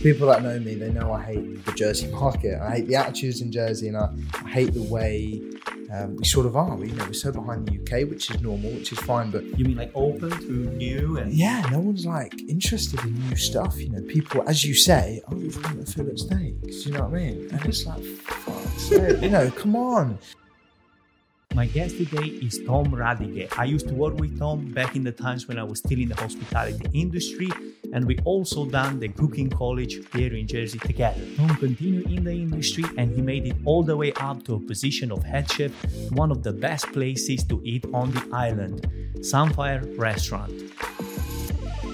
[0.00, 2.60] people that know me, they know I hate the Jersey market.
[2.60, 4.10] I hate the attitudes in Jersey, and I,
[4.44, 5.42] I hate the way
[5.92, 6.76] um, we sort of are.
[6.76, 9.30] We, you know, we're so behind the UK, which is normal, which is fine.
[9.30, 13.36] But you mean like open to new and yeah, no one's like interested in new
[13.36, 13.78] stuff.
[13.78, 16.86] You know, people, as you say, oh, you've got the fillet steaks.
[16.86, 17.48] You know what I mean?
[17.52, 20.18] And it's like, fuck, you know, come on.
[21.52, 23.58] My guest today is Tom Radiguet.
[23.58, 26.08] I used to work with Tom back in the times when I was still in
[26.08, 27.50] the hospitality industry,
[27.92, 31.20] and we also done the cooking college here in Jersey together.
[31.36, 34.60] Tom continued in the industry and he made it all the way up to a
[34.60, 35.72] position of head chef,
[36.10, 38.86] one of the best places to eat on the island,
[39.20, 40.52] Samphire Restaurant.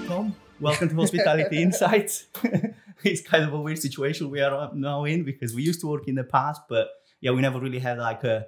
[0.06, 2.26] Tom, welcome to Hospitality Insights.
[3.02, 6.08] it's kind of a weird situation we are now in because we used to work
[6.08, 6.88] in the past, but
[7.20, 8.46] yeah, we never really had like a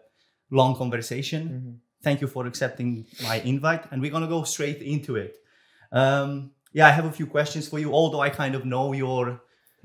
[0.51, 1.49] long conversation.
[1.49, 1.71] Mm-hmm.
[2.03, 5.37] Thank you for accepting my invite, and we're gonna go straight into it.
[5.91, 7.93] Um, yeah, I have a few questions for you.
[7.93, 9.43] Although I kind of know your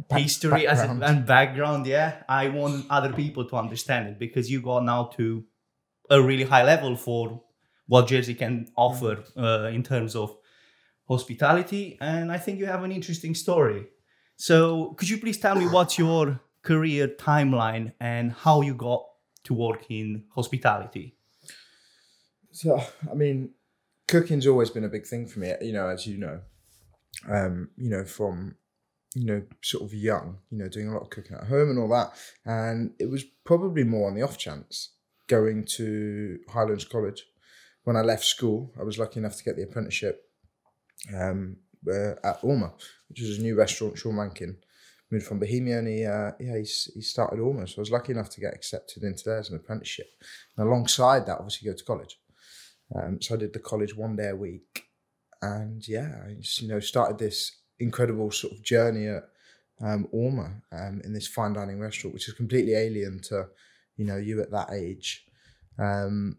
[0.10, 4.50] Back, history as a, and background, yeah, I want other people to understand it because
[4.50, 5.44] you got now to
[6.10, 7.42] a really high level for
[7.88, 9.44] what Jersey can offer mm-hmm.
[9.44, 10.36] uh, in terms of
[11.08, 13.88] hospitality, and I think you have an interesting story.
[14.36, 19.04] So, could you please tell me what's your career timeline and how you got
[19.44, 21.16] to work in hospitality?
[22.52, 23.52] So, I mean,
[24.08, 26.42] cooking's always been a big thing for me, you know, as you know.
[27.30, 28.56] Um, you know, from
[29.16, 31.80] you know, sort of young, you know, doing a lot of cooking at home and
[31.80, 32.14] all that.
[32.46, 34.94] And it was probably more on the off chance
[35.28, 37.24] going to Highlands College.
[37.84, 40.24] When I left school, I was lucky enough to get the apprenticeship
[41.14, 42.74] um, uh, at Ormer,
[43.10, 44.58] which was a new restaurant, Shaun Rankin
[45.12, 47.76] moved from Bohemia and he, uh, yeah, he's, he started almost.
[47.76, 50.08] So I was lucky enough to get accepted into there as an apprenticeship.
[50.58, 52.20] And alongside that, obviously, go to college.
[52.96, 54.86] Um, so I did the college one day a week.
[55.44, 59.24] And yeah, I just, you know, started this incredible sort of journey at
[59.82, 63.48] um, Ormer um, in this fine dining restaurant, which is completely alien to,
[63.98, 65.26] you know, you at that age.
[65.78, 66.38] Um,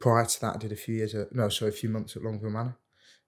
[0.00, 2.22] prior to that, I did a few years at, no, sorry, a few months at
[2.22, 2.76] Longueville Manor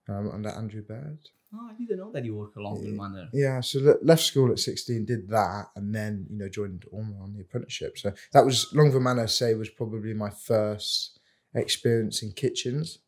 [0.08, 1.18] um, under Andrew Baird.
[1.54, 2.90] Oh, I didn't know that you work at yeah.
[2.90, 3.28] Manor.
[3.32, 7.32] Yeah, so left school at 16, did that, and then, you know, joined Ormer on
[7.32, 7.96] the apprenticeship.
[7.96, 11.20] So that was, Longueville Manor, say, was probably my first
[11.54, 12.98] experience in kitchens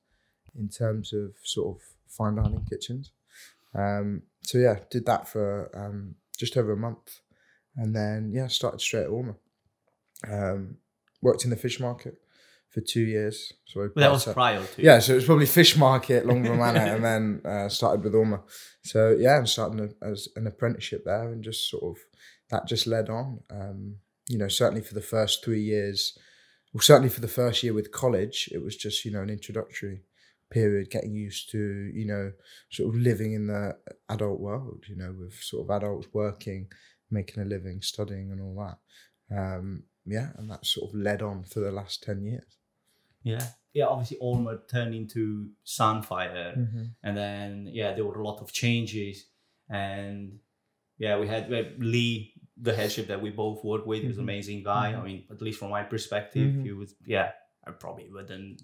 [0.56, 3.10] in terms of sort of fine dining kitchens.
[3.75, 7.20] Um, so yeah, did that for um, just over a month.
[7.76, 9.37] And then, yeah, started straight at Ormer.
[10.28, 10.78] Um,
[11.22, 12.16] worked in the fish market
[12.70, 13.53] for two years.
[13.66, 14.98] So well, that was prior to yeah.
[14.98, 18.42] So it was probably fish market, Longueville Manor, and then uh, started with Ormer.
[18.82, 22.03] So yeah, and started as an apprenticeship there, and just sort of
[22.50, 23.41] that just led on.
[23.50, 23.97] Um,
[24.28, 26.19] you know, certainly for the first three years,
[26.72, 30.03] well, certainly for the first year with college, it was just you know an introductory
[30.50, 32.32] period, getting used to you know
[32.70, 33.76] sort of living in the
[34.09, 34.84] adult world.
[34.88, 36.69] You know, with sort of adults working,
[37.10, 39.37] making a living, studying, and all that.
[39.37, 42.58] Um, yeah, and that sort of led on for the last ten years.
[43.22, 43.47] Yeah.
[43.75, 46.84] Yeah, obviously Ormer turned into Samphire, mm-hmm.
[47.04, 49.26] and then yeah, there were a lot of changes,
[49.69, 50.38] and
[50.97, 54.08] yeah, we had, we had Lee, the head chef that we both worked with, mm-hmm.
[54.08, 54.92] was an amazing guy.
[54.92, 55.00] Mm-hmm.
[55.00, 56.64] I mean, at least from my perspective, mm-hmm.
[56.64, 57.32] he was yeah.
[57.66, 58.62] I probably wouldn't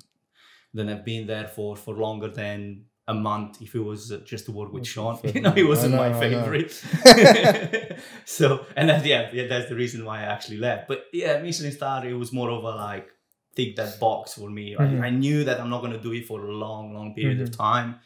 [0.75, 4.53] then have been there for for longer than a month if it was just to
[4.53, 5.19] work with Shaun.
[5.35, 6.71] you know, he wasn't know, my favorite.
[8.25, 10.89] so, and that, yeah, yeah, that's the reason why I actually left.
[10.89, 13.09] But yeah, Michelin Star, it was more of a like
[13.55, 14.75] tick that box for me.
[14.79, 15.03] Mm-hmm.
[15.03, 17.45] I knew that I'm not going to do it for a long, long period mm-hmm.
[17.45, 17.97] of time.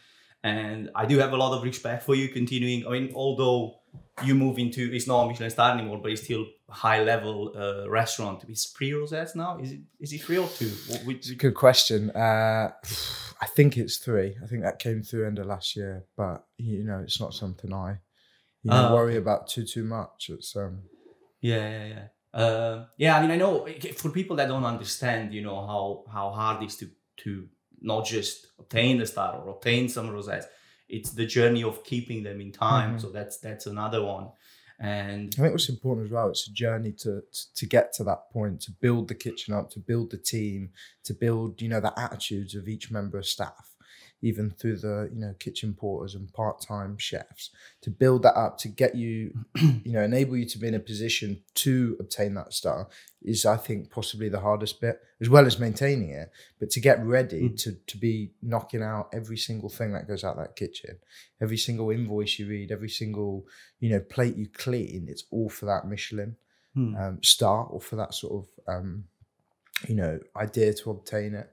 [0.43, 2.87] And I do have a lot of respect for you continuing.
[2.87, 3.78] I mean, although
[4.25, 7.89] you move into, it's not a Michelin star anymore, but it's still high level uh,
[7.89, 8.45] restaurant.
[8.49, 9.59] It's pre rosettes now.
[9.59, 10.71] Is it is it three or two?
[11.05, 12.11] What, Good question.
[12.11, 12.73] Uh,
[13.41, 14.37] I think it's three.
[14.43, 17.73] I think that came through end of last year, but you know, it's not something
[17.73, 17.99] I
[18.63, 20.31] you know, uh, worry about too too much.
[20.31, 20.83] It's um.
[21.41, 22.41] Yeah, yeah, yeah.
[22.41, 23.67] Uh, yeah, I mean, I know
[23.97, 27.49] for people that don't understand, you know, how how hard it is to to
[27.81, 30.47] not just obtain the star or obtain some rosettes.
[30.89, 32.91] It's the journey of keeping them in time.
[32.91, 32.99] Mm-hmm.
[32.99, 34.29] So that's that's another one.
[34.81, 38.05] And I think what's important as well, it's a journey to, to, to get to
[38.05, 40.71] that point, to build the kitchen up, to build the team,
[41.03, 43.68] to build, you know, the attitudes of each member of staff
[44.23, 47.51] even through the you know kitchen porters and part-time chefs
[47.81, 50.81] to build that up to get you you know enable you to be in a
[50.81, 52.89] position to obtain that star
[53.23, 57.05] is i think possibly the hardest bit as well as maintaining it but to get
[57.05, 57.63] ready mm.
[57.63, 60.99] to to be knocking out every single thing that goes out that kitchen
[61.41, 63.45] every single invoice you read every single
[63.81, 66.37] you know plate you clean it's all for that michelin
[66.77, 67.01] mm.
[67.01, 69.05] um, star or for that sort of um,
[69.87, 71.51] you know idea to obtain it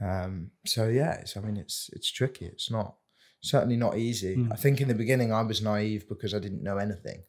[0.00, 2.46] um, so yeah, it's I mean it's it's tricky.
[2.46, 2.94] It's not
[3.40, 4.36] certainly not easy.
[4.36, 4.52] Mm.
[4.52, 7.22] I think in the beginning I was naive because I didn't know anything.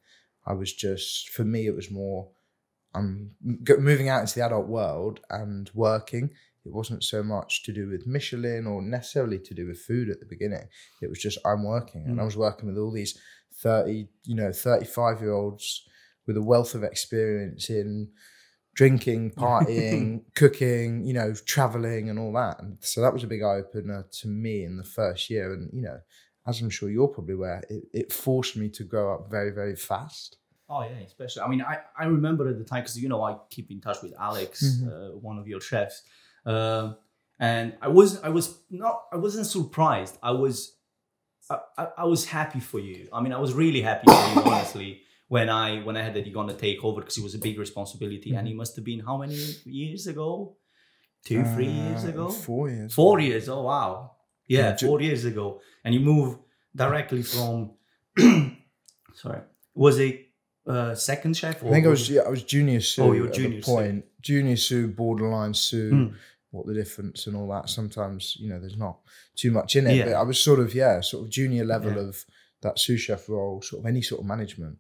[0.46, 2.30] I was just for me it was more
[2.96, 3.32] I'm
[3.64, 6.32] g- moving out into the adult world and working.
[6.66, 10.20] It wasn't so much to do with Michelin or necessarily to do with food at
[10.20, 10.68] the beginning.
[11.02, 12.26] It was just I'm working and I Mm.
[12.26, 13.18] was working with all these
[13.62, 15.84] 30, you know, 35 year olds
[16.26, 18.12] with a wealth of experience in
[18.78, 22.62] drinking, partying, cooking, you know, traveling and all that.
[22.62, 25.52] And so that was a big eye opener to me in the first year.
[25.54, 26.00] And, you know,
[26.46, 29.76] as I'm sure you're probably aware, it, it forced me to grow up very, very
[29.76, 30.38] fast.
[30.70, 31.42] Oh yeah, especially.
[31.44, 34.00] I mean, I, I remember at the time because you know I keep in touch
[34.04, 34.88] with Alex, Mhm.
[34.88, 36.04] uh, one of your chefs,
[36.46, 36.94] uh,
[37.40, 40.18] and I was I was not I wasn't surprised.
[40.22, 40.76] I was
[41.50, 43.08] I, I, I was happy for you.
[43.14, 45.04] I mean, I was really happy for you, honestly.
[45.30, 47.60] When I when I had that you're gonna take over because it was a big
[47.60, 49.36] responsibility, and it must have been how many
[49.66, 50.56] years ago?
[51.26, 52.30] Two, three years Uh, ago?
[52.30, 52.94] Four years.
[52.94, 53.50] Four years.
[53.50, 54.12] Oh wow.
[54.48, 56.38] Yeah, Yeah, ju- four years ago, and you move
[56.74, 57.72] directly from.
[59.14, 59.42] sorry,
[59.76, 60.28] was it
[60.66, 61.64] uh, second chef?
[61.64, 64.06] I think I was yeah, I was junior sous Oh, you were at junior point.
[64.22, 66.14] Junior sous, borderline sous, Mm.
[66.52, 67.70] what the difference and all that.
[67.70, 68.98] Sometimes, you know, there's not
[69.36, 69.96] too much in it.
[69.96, 70.06] Yeah.
[70.06, 72.08] But I was sort of, yeah, sort of junior level Yeah.
[72.08, 72.26] of
[72.62, 74.78] that sous chef role, sort of any sort of management.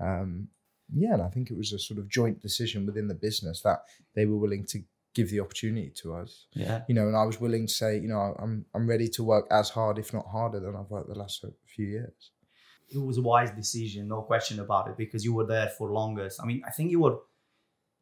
[0.00, 0.48] Um,
[0.92, 3.82] yeah, and I think it was a sort of joint decision within the business that
[4.14, 4.80] they were willing to
[5.14, 6.46] give the opportunity to us.
[6.52, 6.82] Yeah.
[6.88, 9.46] You know, and I was willing to say, you know, I'm I'm ready to work
[9.50, 12.30] as hard, if not harder, than I've worked the last few years.
[12.88, 16.40] it was a wise decision, no question about it, because you were there for longest.
[16.42, 17.18] I mean, I think you were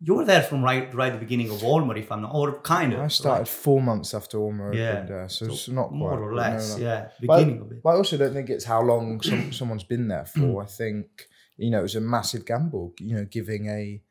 [0.01, 2.93] you were there from right right the beginning of Walmart, if I'm not, or kind
[2.95, 3.01] of.
[3.01, 3.49] I started right?
[3.49, 4.91] four months after Ormer Yeah.
[4.93, 6.85] opened, uh, so, So it's not quite, more or but no, less, no.
[6.85, 7.83] yeah, But- of it.
[7.83, 10.63] But I also don't think it's how long some, someone's been there for.
[10.63, 11.07] I think,
[11.59, 14.03] you know, it was a massive gamble, you know, giving a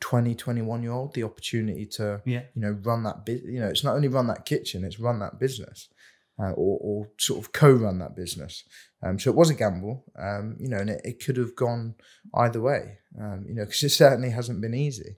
[0.00, 2.42] 20, 21 year old the opportunity to, Yeah.
[2.54, 3.50] you know, run that business.
[3.52, 5.88] You know, it's not only run that kitchen, it's run that business
[6.38, 8.64] uh, or, or sort of co run that business.
[9.02, 11.94] Um, so it was a gamble, um, you know, and it, it could have gone
[12.34, 15.16] either way, um, you know, because it certainly hasn't been easy.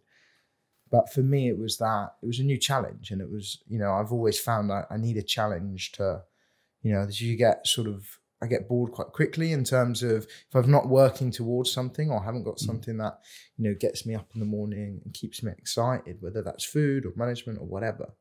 [0.90, 3.78] But for me, it was that it was a new challenge, and it was, you
[3.78, 6.22] know, I've always found I, I need a challenge to,
[6.82, 10.24] you know, that you get sort of, I get bored quite quickly in terms of
[10.24, 12.66] if I'm not working towards something or haven't got Mm.
[12.66, 13.20] something that,
[13.56, 17.06] you know, gets me up in the morning and keeps me excited, whether that's food
[17.06, 18.12] or management or whatever,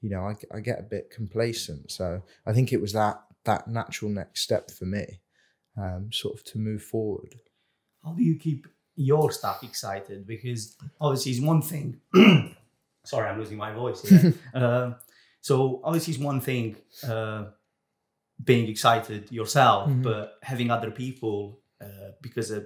[0.00, 1.90] you know, I, I get a bit complacent.
[1.90, 5.20] So I think it was that that natural next step for me,
[5.76, 7.34] um, sort of to move forward.
[8.02, 8.66] How do you keep
[8.96, 10.26] your staff excited?
[10.26, 12.00] Because obviously, it's one thing.
[13.04, 14.02] sorry, I'm losing my voice.
[14.02, 14.34] Here.
[14.54, 14.92] uh,
[15.40, 16.76] so obviously, it's one thing
[17.06, 17.46] uh,
[18.42, 20.02] being excited yourself, Mhm.
[20.02, 22.60] but having other people uh, because a,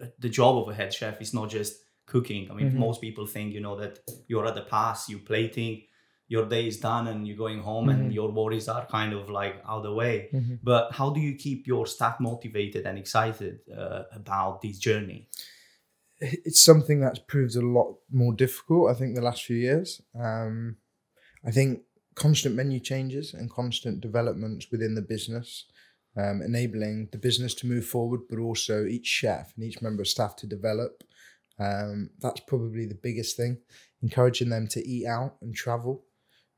[0.00, 1.74] a, the job of a head chef is not just
[2.06, 2.50] cooking.
[2.50, 2.78] I mean, Mhm.
[2.78, 3.98] most people think you know that
[4.28, 5.82] you're at the pass, you plating,
[6.28, 7.94] your day is done, and you're going home, Mhm.
[7.94, 10.30] and your worries are kind of like out of the way.
[10.62, 15.28] But how do you keep your staff motivated and excited uh, about this journey?
[16.18, 20.00] it's something that's proved a lot more difficult, I think, the last few years.
[20.14, 20.76] Um,
[21.44, 21.82] I think
[22.16, 25.66] constant menu changes and constant developments within the business,
[26.16, 30.08] um, enabling the business to move forward, but also each chef and each member of
[30.08, 31.04] staff to develop.
[31.58, 33.58] Um, that's probably the biggest thing.
[34.02, 36.04] Encouraging them to eat out and travel,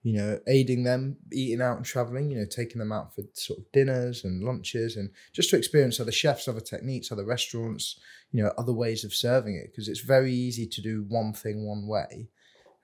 [0.03, 3.59] you know, aiding them eating out and traveling, you know, taking them out for sort
[3.59, 7.99] of dinners and lunches and just to experience other chefs, other techniques, other restaurants,
[8.33, 11.67] you know other ways of serving it because it's very easy to do one thing
[11.67, 12.29] one way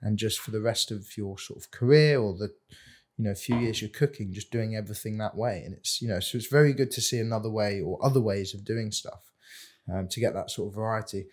[0.05, 2.51] and just for the rest of your sort of career or the
[3.17, 6.21] you know few years you're cooking just doing everything that way and it's you know
[6.21, 9.23] so it's very good to see another way or other ways of doing stuff
[9.93, 11.27] um, to get that sort of variety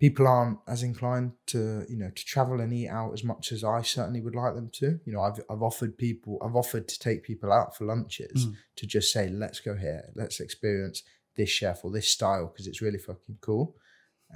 [0.00, 3.62] people aren't as inclined to you know to travel and eat out as much as
[3.64, 6.98] I certainly would like them to you know I've, I've offered people I've offered to
[6.98, 8.54] take people out for lunches Mm.
[8.76, 11.02] to just say let's go here let's experience
[11.36, 13.74] this chef or this style because it's really fucking cool.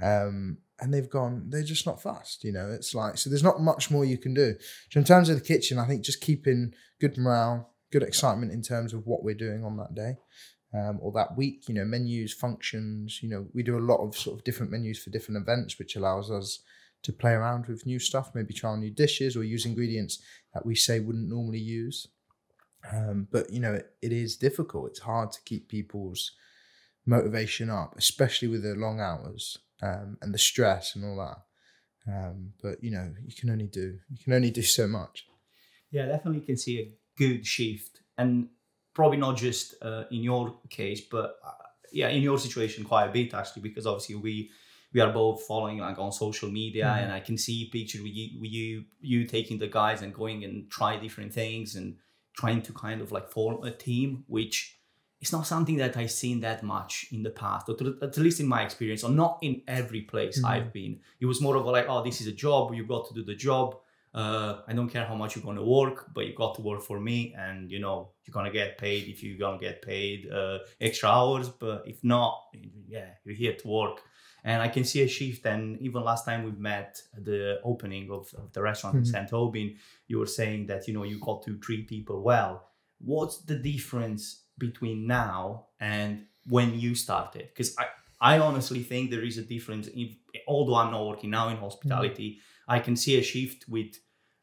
[0.01, 2.69] Um, and they've gone, they're just not fast, you know.
[2.71, 4.55] It's like so there's not much more you can do.
[4.91, 8.61] So in terms of the kitchen, I think just keeping good morale, good excitement in
[8.61, 10.17] terms of what we're doing on that day.
[10.71, 14.15] Um, or that week, you know, menus, functions, you know, we do a lot of
[14.15, 16.59] sort of different menus for different events, which allows us
[17.01, 20.21] to play around with new stuff, maybe try new dishes or use ingredients
[20.53, 22.07] that we say wouldn't normally use.
[22.91, 24.91] Um, but you know, it, it is difficult.
[24.91, 26.33] It's hard to keep people's
[27.05, 31.37] motivation up, especially with the long hours um, and the stress and all that.
[32.11, 35.25] Um, but you know, you can only do you can only do so much.
[35.91, 38.49] Yeah, definitely can see a good shift, and
[38.93, 41.51] probably not just uh, in your case, but uh,
[41.91, 44.49] yeah, in your situation quite a bit actually, because obviously we
[44.93, 47.03] we are both following like on social media, Mhm.
[47.03, 50.43] and I can see pictures with you, with you you taking the guys and going
[50.43, 51.97] and try different things and
[52.33, 54.78] trying to kind of like form a team, which
[55.21, 58.39] it's not something that I've seen that much in the past, or to, at least
[58.39, 60.45] in my experience, or not in every place Mm-hmm.
[60.53, 60.99] I've been.
[61.19, 62.73] It was more of a like, oh, this is a job.
[62.73, 63.75] you've got to do the job.
[64.13, 66.99] Uh, I don't care how much you're gonna work, but you got to work for
[66.99, 71.09] me, and you know you're gonna get paid if you're gonna get paid uh, extra
[71.09, 71.47] hours.
[71.49, 72.33] But if not,
[72.87, 74.01] yeah, you're here to work.
[74.43, 75.45] And I can see a shift.
[75.45, 79.11] And even last time we met at the opening of, of the restaurant in Mhm.
[79.11, 79.33] St.
[79.33, 79.75] Aubin,
[80.07, 82.53] you were saying that you know you got to treat people well.
[82.99, 87.49] What's the difference between now and when you started?
[87.49, 87.85] Because I,
[88.21, 89.87] I honestly think there is a difference.
[89.93, 90.09] If,
[90.47, 93.95] although I'm not working now in hospitality, I can see a shift with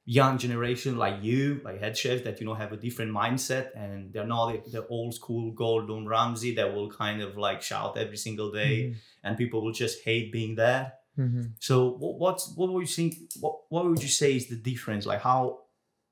[0.08, 4.12] young generation like you, like head chefs that you know have a different mindset and
[4.12, 8.16] they're not the, the old school Gordon Ramsay that will kind of like shout every
[8.16, 8.94] single day
[9.24, 10.92] and people will just hate being there.
[11.18, 11.52] Mhm.
[11.58, 13.14] So what, what's what would you think?
[13.40, 15.06] What what would you say is the difference?
[15.06, 15.60] Like how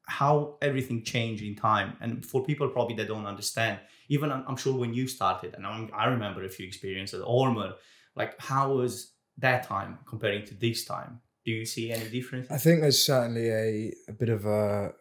[0.06, 1.96] how everything changed in time?
[2.00, 5.90] And for people probably that don't understand, even I'm, sure when you started, and I'm,
[5.94, 7.74] I remember a few experiences at Ormer,
[8.14, 11.20] like how was that time comparing to this time?
[11.44, 12.50] Do you see any difference?
[12.50, 14.92] I think there's certainly a, a bit of a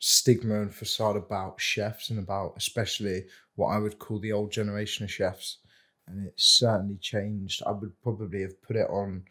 [0.00, 3.24] stigma and facade about chefs and about especially
[3.56, 5.58] what I would call the old generation of chefs.
[6.06, 7.62] And it's certainly changed.
[7.66, 9.24] I would probably have put it on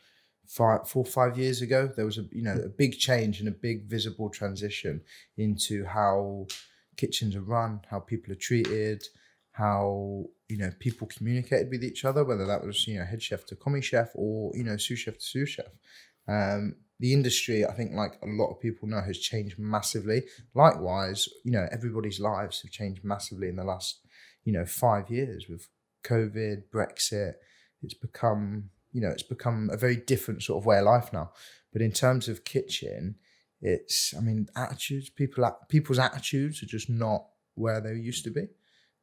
[0.48, 1.92] five, four, five years ago.
[1.96, 5.02] There was a you know a big change and a big visible transition
[5.38, 6.48] into how
[6.96, 9.04] kitchens are run, how people are treated,
[9.52, 13.46] how you know people communicated with each other, whether that was you know head chef
[13.46, 15.66] to commis chef or you know sous chef to sous chef.
[16.28, 20.24] Um, the industry, I think, like a lot of people know, has changed massively.
[20.56, 24.00] Likewise, you know, everybody's lives have changed massively in the last,
[24.46, 25.68] you know, five years with
[26.04, 27.34] COVID, Brexit.
[27.84, 31.32] It's become, you know, it's become a very different sort of way of life now.
[31.74, 33.16] But in terms of kitchen,
[33.62, 37.26] it's, I mean, attitudes, people, people's attitudes are just not
[37.56, 38.48] where they used to be.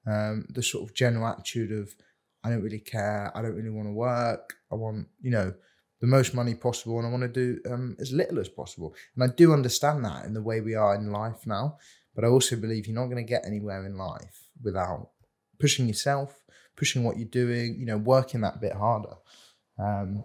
[0.07, 1.95] Um, the sort of general attitude of,
[2.43, 5.55] I don't really care, I don't really want to work, I want, you know,
[6.01, 8.95] the most money possible and I want to do um, as little as possible.
[9.15, 11.79] And I do understand that in the way we are in life now.
[12.15, 15.11] But I also believe you're not going to get anywhere in life without
[15.59, 16.45] pushing yourself,
[16.77, 19.15] pushing what you're doing, you know, working that bit harder.
[19.79, 20.25] Um,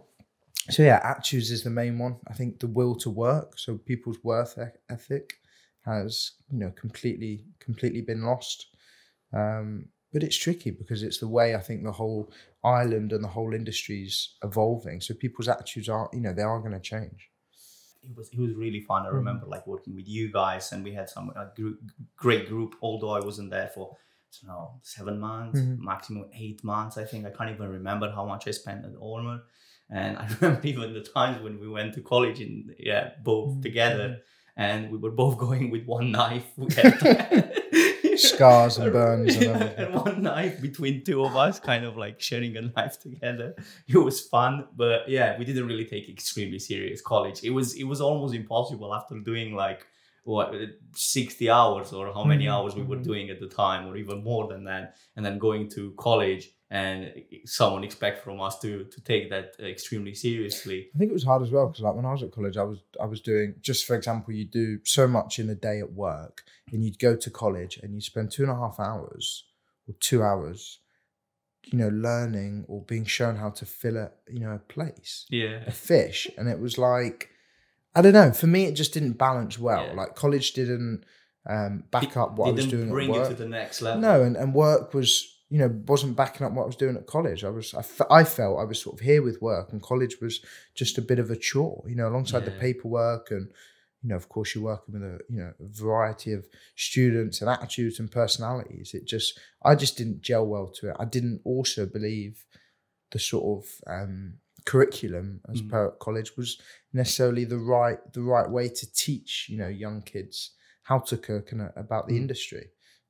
[0.70, 2.18] so yeah, attitudes is the main one.
[2.28, 4.58] I think the will to work, so people's worth
[4.90, 5.34] ethic,
[5.86, 8.68] has you know completely completely been lost.
[9.34, 12.32] Um, but it's tricky because it's the way I think the whole
[12.64, 15.02] island and the whole industry is evolving.
[15.02, 17.30] So people's attitudes are, you know, they are going to change.
[18.02, 19.06] it was it was really fun.
[19.06, 21.80] I remember like working with you guys, and we had some a group,
[22.16, 22.76] great group.
[22.82, 23.98] Although I wasn't there for
[24.48, 25.80] know seven months, Mhm.
[25.80, 26.98] maximum eight months.
[26.98, 29.38] I think I can't even remember how much I spent at Ormer.
[29.90, 33.62] And I remember even the times when we went to college and yeah, both Mhm.
[33.68, 34.08] together,
[34.56, 36.48] and we were both going with one knife.
[36.58, 36.94] We had
[38.18, 39.86] Scars and burns and Yeah, everything.
[39.86, 43.56] and one knife between two of us, kind of like sharing a knife together.
[43.88, 47.44] It was fun, but yeah, we didn't really take extremely serious college.
[47.44, 49.88] It was it was almost impossible after doing like
[50.30, 50.54] what
[50.94, 53.10] 60 hours or how many Mhm, hours we were mhm.
[53.10, 54.84] doing at the time or even more than that
[55.16, 56.98] and then going to college and
[57.46, 60.80] someone expect from us to to take that extremely seriously.
[60.94, 62.68] I think it was hard as well because like when I was at college, I
[62.72, 64.68] was I was doing just for example, you do
[64.98, 66.36] so much in a day at work,
[66.72, 69.26] and you'd go to college and you spend two and a half hours
[69.88, 70.80] or two hours,
[71.72, 75.64] you know, learning or being shown how to fill a you know a place, yeah.
[75.66, 77.20] a fish, and it was like
[77.96, 78.32] I don't know.
[78.32, 79.86] For me, it just didn't balance well.
[79.86, 79.94] Yeah.
[79.94, 81.04] Like college didn't
[81.50, 84.22] um, back up what I was doing bring at it to the next level No,
[84.22, 87.44] and, and work was, you know, wasn't backing up what I was doing at college.
[87.44, 90.42] I was, I, I felt I was sort of here with work, and college was
[90.76, 93.52] just a bit of a chore, you know, alongside the paperwork and,
[94.04, 97.50] you know, of course, you're working with a, you know, a variety of students and
[97.50, 98.94] attitudes and personalities.
[98.94, 100.96] It just, I just didn't gel well to it.
[101.00, 102.46] I didn't also believe
[103.12, 104.36] the sort of um,
[104.72, 105.70] curriculum as Mm.
[105.72, 106.50] per college was
[107.02, 110.38] necessarily the right, the right way to teach, you know, young kids
[110.90, 112.22] how to cook and uh, about the Mm.
[112.24, 112.66] industry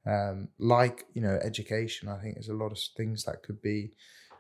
[0.06, 0.38] um,
[0.76, 3.78] like you know education i think there's a lot of things that could be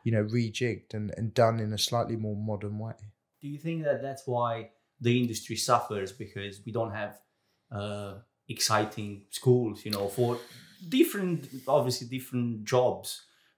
[0.05, 2.95] you know rejigged and, and done in a slightly more modern way
[3.41, 4.51] do you think that that's why
[5.01, 7.13] the industry suffers because we don't have
[7.79, 8.13] uh,
[8.47, 10.37] exciting schools you know for
[10.97, 13.07] different obviously different jobs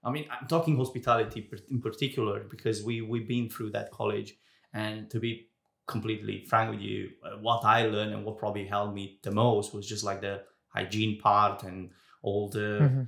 [0.04, 4.34] i mean i'm talking hospitality in particular because we we've been through that college
[4.74, 5.48] and to be
[5.86, 9.74] completely frank with you uh, what i learned and what probably helped me the most
[9.74, 11.90] was just like the hygiene part and
[12.22, 13.06] all the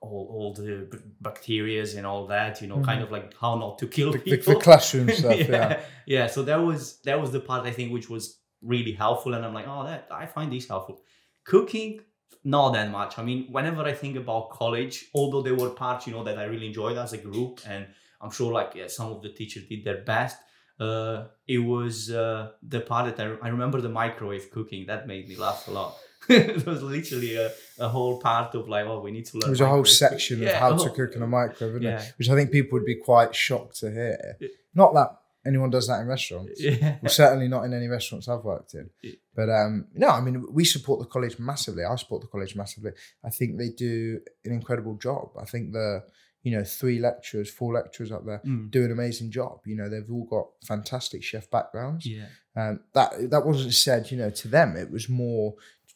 [0.00, 3.78] all, all the b- bacterias and all that you know kind of like how not
[3.78, 4.54] to kill the, the, people.
[4.54, 5.80] the classroom stuff yeah, yeah.
[6.06, 9.44] yeah so that was that was the part i think which was really helpful and
[9.44, 11.00] i'm like oh that i find this helpful.
[11.44, 12.00] Cooking
[12.44, 13.18] not that much.
[13.18, 16.44] I mean, whenever I think about college, although there were parts, you know, that I
[16.44, 17.86] really enjoyed as a group, and
[18.20, 20.36] I'm sure like yeah, some of the teachers did their best.
[20.80, 25.28] Uh, it was uh, the part that I, I remember the microwave cooking that made
[25.28, 25.96] me laugh a lot.
[26.28, 29.42] it was literally a, a whole part of like, oh, we need to learn.
[29.42, 30.48] There was a whole section cooking.
[30.48, 32.02] of Yeah, how to cook in a microwave, Yeah.
[32.16, 34.36] which I think people would be quite shocked to hear.
[34.74, 35.10] Not that
[35.44, 36.60] anyone does that in restaurants.
[36.60, 36.96] Yeah.
[37.02, 38.90] Well, certainly not in any restaurants I've worked in.
[39.34, 41.84] But um, no, I mean, we support the college massively.
[41.84, 42.92] I support the college massively.
[43.24, 45.30] I think they do an incredible job.
[45.40, 46.04] I think the,
[46.42, 48.70] you know, three lecturers, four lecturers up there Mm.
[48.70, 49.60] do an amazing job.
[49.64, 52.04] You know, they've all got fantastic chef backgrounds.
[52.06, 52.26] Yeah.
[52.54, 54.76] Um, that that wasn't said, you know, to them.
[54.76, 55.54] It was more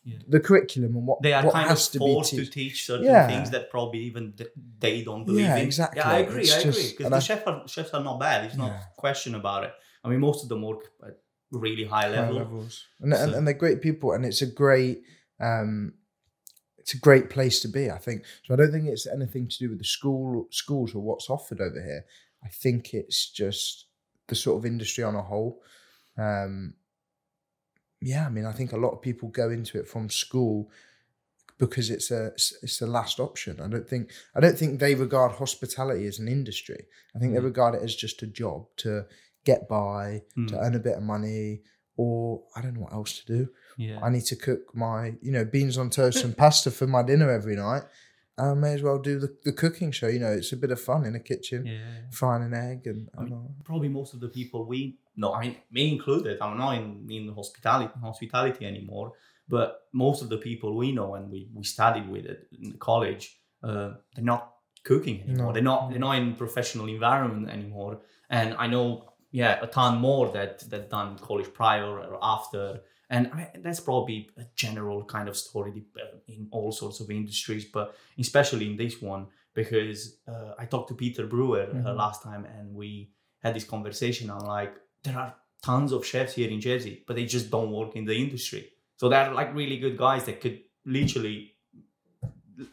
[0.08, 0.18] Yeah.
[0.28, 2.86] the curriculum and what They are what kind has of to forced be to teach.
[2.86, 3.26] certain Yeah.
[3.26, 5.66] things that probably even th- they don't believe Yeah, in.
[5.66, 5.98] exactly.
[6.00, 6.42] Yeah, I agree.
[6.42, 6.90] It's I agree.
[6.96, 8.44] Because the I- chef are, chefs are not bad.
[8.44, 8.82] It's not Yeah.
[8.96, 9.72] question about it.
[10.04, 11.18] I mean, most of them work at
[11.50, 12.36] really high high level.
[12.36, 15.02] levels, and, and and they're great people, and it's a great,
[15.40, 15.94] um,
[16.78, 17.90] it's a great place to be.
[17.90, 18.54] I think so.
[18.54, 21.82] I don't think it's anything to do with the school schools or what's offered over
[21.82, 22.04] here.
[22.44, 23.86] I think it's just
[24.28, 25.60] the sort of industry on a whole.
[26.16, 26.75] Um,
[28.10, 30.70] yeah, I mean, I think a lot of people go into it from school
[31.58, 32.22] because it's a
[32.62, 33.60] it's the last option.
[33.60, 34.04] I don't think
[34.36, 36.80] I don't think they regard hospitality as an industry.
[37.14, 37.50] I think they Mm.
[37.52, 38.90] regard it as just a job to
[39.50, 40.48] get by, Mm.
[40.48, 41.62] to earn a bit of money,
[41.96, 43.40] or I don't know what else to do.
[43.78, 43.98] Yeah.
[44.06, 47.30] I need to cook my, you know, beans on toast and pasta for my dinner
[47.30, 47.84] every night.
[48.38, 50.08] I may as well do the, the cooking show.
[50.08, 51.78] You know, it's a bit of fun in a kitchen, yeah.
[52.10, 53.54] frying an egg and, I and mean, all.
[53.64, 57.32] Probably most of the people we know, I mean, me included, I'm not in, in
[57.34, 59.12] hospitality hospitality anymore,
[59.48, 62.78] but most of the people we know and we, we studied with it in the
[62.78, 64.52] college, uh, they're not
[64.84, 65.46] cooking anymore.
[65.46, 65.52] No.
[65.52, 68.00] They're not they're not in professional environment anymore.
[68.28, 72.80] And I know, yeah, a ton more that that done college prior or after.
[73.08, 77.64] And I, that's probably a general kind of story uh, in all sorts of industries,
[77.64, 81.96] but especially in this one because uh, I talked to Peter Brewer uh, Mhm.
[81.96, 83.10] last time and we
[83.44, 84.28] had this conversation.
[84.30, 87.95] I'm like, there are tons of chefs here in Jersey, but they just don't work
[87.97, 88.62] in the industry.
[88.97, 91.54] So they're like really good guys that could literally,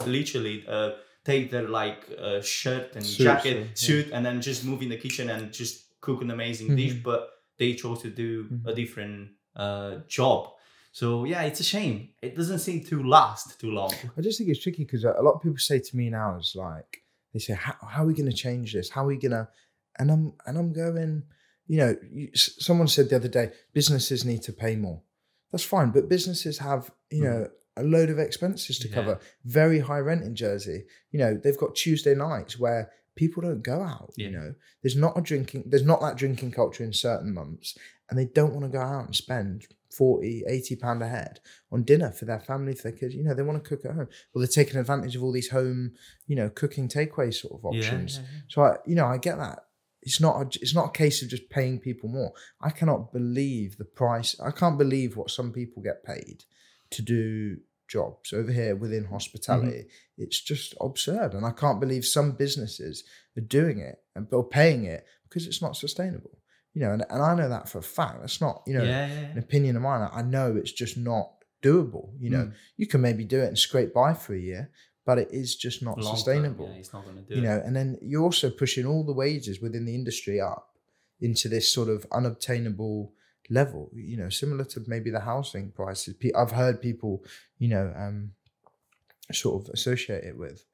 [0.05, 0.91] literally uh,
[1.23, 3.65] take their like uh, shirt and jacket, yeah.
[3.75, 6.75] suit, and then just move in the kitchen and just cook an amazing Mhm.
[6.77, 6.93] dish.
[7.03, 8.75] But they chose to do a Mhm.
[8.75, 10.49] different uh, job.
[10.91, 12.09] So yeah, it's a shame.
[12.21, 13.93] It doesn't seem to last too long.
[14.17, 16.55] I just think it's tricky because a lot of people say to me now, it's
[16.55, 17.01] like
[17.33, 18.89] they say, "How, how are we going to change this?
[18.89, 19.47] How are we going to?"
[19.99, 21.23] And I'm and I'm going,
[21.67, 25.01] you know, you, someone said the other day, businesses need to pay more.
[25.51, 28.93] That's fine, but businesses have, you know, a load of expenses to Yeah.
[28.95, 29.19] cover.
[29.45, 30.85] Very high rent in Jersey.
[31.11, 34.13] You know, they've got Tuesday nights where people don't go out.
[34.15, 37.77] You know, there's not a drinking, there's not that drinking culture in certain months,
[38.09, 41.39] and they don't want to go out and spend 40, 80 pound a head
[41.71, 43.15] on dinner for their family, for their kids.
[43.15, 44.07] You know, they want to cook at home.
[44.33, 45.93] Well, they're taking advantage of all these home,
[46.27, 48.17] you know, cooking takeaway sort of options.
[48.17, 48.41] Yeah, yeah, yeah.
[48.49, 49.59] So I, you know, I get that.
[50.01, 52.33] It's not a, it's not a case of just paying people more.
[52.59, 54.35] I cannot believe the price.
[54.43, 56.43] I can't believe what some people get paid
[56.91, 57.57] to do
[57.97, 59.81] jobs over here within hospitality.
[60.23, 62.95] It's just absurd, and I can't believe some businesses
[63.37, 66.35] are doing it and or paying it because it's not sustainable.
[66.75, 68.17] You know, and, and I know that for a fact.
[68.21, 70.01] That's not you know yeah, yeah, an opinion of mine.
[70.21, 71.27] I know it's just not
[71.67, 72.05] doable.
[72.23, 72.53] You know, Mm.
[72.81, 74.63] you can maybe do it and scrape by for a year,
[75.07, 77.41] but it is just not Long term, sustainable yeah, it's not going to do you
[77.41, 77.47] it.
[77.47, 80.65] know and then you're also pushing all the wages within the industry up
[81.27, 83.13] into this sort of unobtainable
[83.49, 87.23] level you know similar to maybe the housing prices i've heard people
[87.59, 88.31] you know um
[89.31, 90.65] sort of associate it with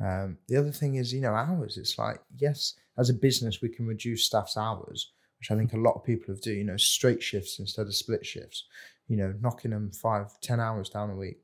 [0.00, 3.68] um the other thing is you know hours it's like yes as a business we
[3.68, 6.76] can reduce staff's hours which i think a lot of people have do you know
[6.76, 8.64] straight shifts instead of split shifts
[9.08, 11.40] you know knocking them five ten hours down a week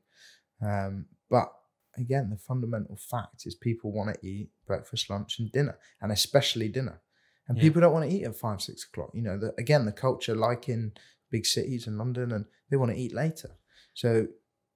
[0.61, 1.51] um but
[1.97, 6.67] again, the fundamental fact is people want to eat breakfast, lunch, and dinner, and especially
[6.67, 7.01] dinner.
[7.51, 7.63] And Yeah.
[7.63, 9.11] people don't want to eat at five, six o'clock.
[9.13, 10.93] You know, the, again, the culture, like in
[11.29, 13.57] big cities in London, and they want to eat later.
[13.93, 14.27] So,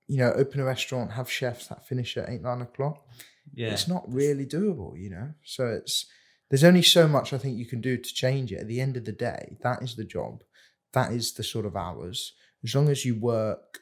[0.08, 3.06] you know, open a restaurant, have chefs that finish at eight, nine o'clock.
[3.54, 3.70] yeah.
[3.72, 5.34] It's not really doable, you know.
[5.44, 6.06] So it's
[6.50, 8.60] there's only so much I think you can do to change it.
[8.60, 10.44] At the end of the day, that is the job.
[10.94, 12.34] That is the sort of hours.
[12.64, 13.80] As long as you work,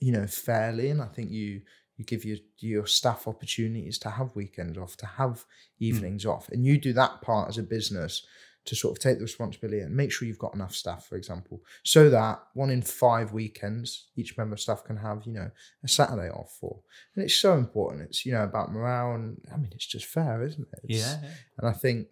[0.00, 1.62] you know, fairly, and I think you
[1.96, 5.44] you give your your staff opportunities to have weekends off, to have
[5.78, 8.26] evenings off, and you do that part as a business
[8.66, 11.62] to sort of take the responsibility and make sure you've got enough staff, for example,
[11.84, 15.48] so that one in five weekends each member of staff can have, you know,
[15.84, 16.80] a Saturday off for.
[17.14, 18.02] And it's so important.
[18.02, 20.80] It's you know about morale, and I mean it's just fair, isn't it?
[20.90, 22.08] It's- yeah, and I think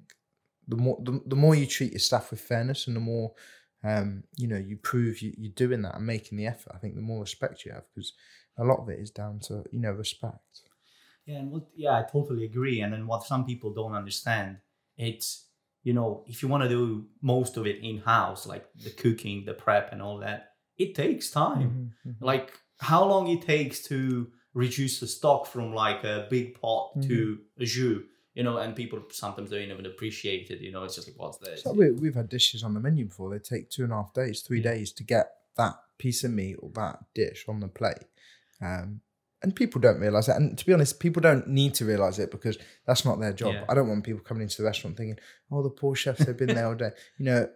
[0.68, 3.33] the more the, the more you treat your staff with fairness and the more
[3.83, 6.94] um, you know you prove you, you're doing that and making the effort, I think
[6.94, 8.12] the more respect you have because
[8.59, 10.61] a lot of it is down to you know respect.
[11.27, 11.64] Yeah, and what?
[11.75, 12.81] Yeah, I totally agree.
[12.81, 14.59] And then what some people don't understand,
[14.97, 15.47] it's
[15.83, 19.45] you know, if you want to do most of it in house, like the cooking,
[19.45, 21.93] the prep, and all that, it takes time.
[22.05, 22.25] Mm-hmm, mm-hmm.
[22.25, 27.38] Like how long it takes to reduce the stock from like a big pot to
[27.59, 28.03] a jus,
[28.35, 30.61] you know, and people sometimes don't even appreciate it.
[30.61, 31.62] You know, it's just like what's this?
[31.62, 33.31] So we, we've had dishes on the menu before.
[33.31, 34.73] They take two and a half days, three Yeah.
[34.73, 38.05] days to get that piece of meat or that dish on the plate.
[38.64, 39.00] Um,
[39.42, 40.37] and people don't realize that.
[40.37, 43.53] And to be honest, people don't need to realize it because that's not their job.
[43.53, 43.64] Yeah.
[43.68, 45.18] I don't want people coming into the restaurant thinking,
[45.50, 47.48] "Oh, the poor chefs, they've been there all day." You know,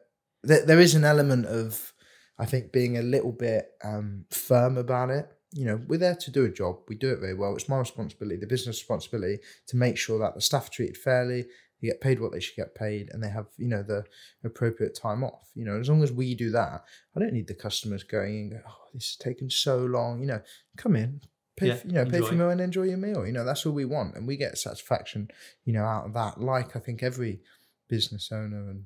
[0.42, 1.94] there, there is an element of,
[2.38, 5.30] I think, being a little bit um, firm about it.
[5.54, 6.80] You know, we're there to do a job.
[6.88, 7.54] We do it very well.
[7.56, 11.46] It's my responsibility, the business responsibility, to make sure that the staff are treated fairly,
[11.80, 14.04] they get paid what they should get paid, and they have, you know, the
[14.44, 15.50] appropriate time off.
[15.54, 16.84] You know, as long as we do that,
[17.16, 20.26] I don't need the customers going and go, "Oh, this has taken so long." You
[20.26, 20.40] know,
[20.76, 21.20] come in,
[21.56, 23.26] pay, Yeah, for, you know, pay for your meal and enjoy your meal.
[23.26, 25.28] You know, that's all we want, and we get satisfaction,
[25.64, 26.40] you know, out of that.
[26.40, 27.40] Like I think every
[27.88, 28.84] business owner and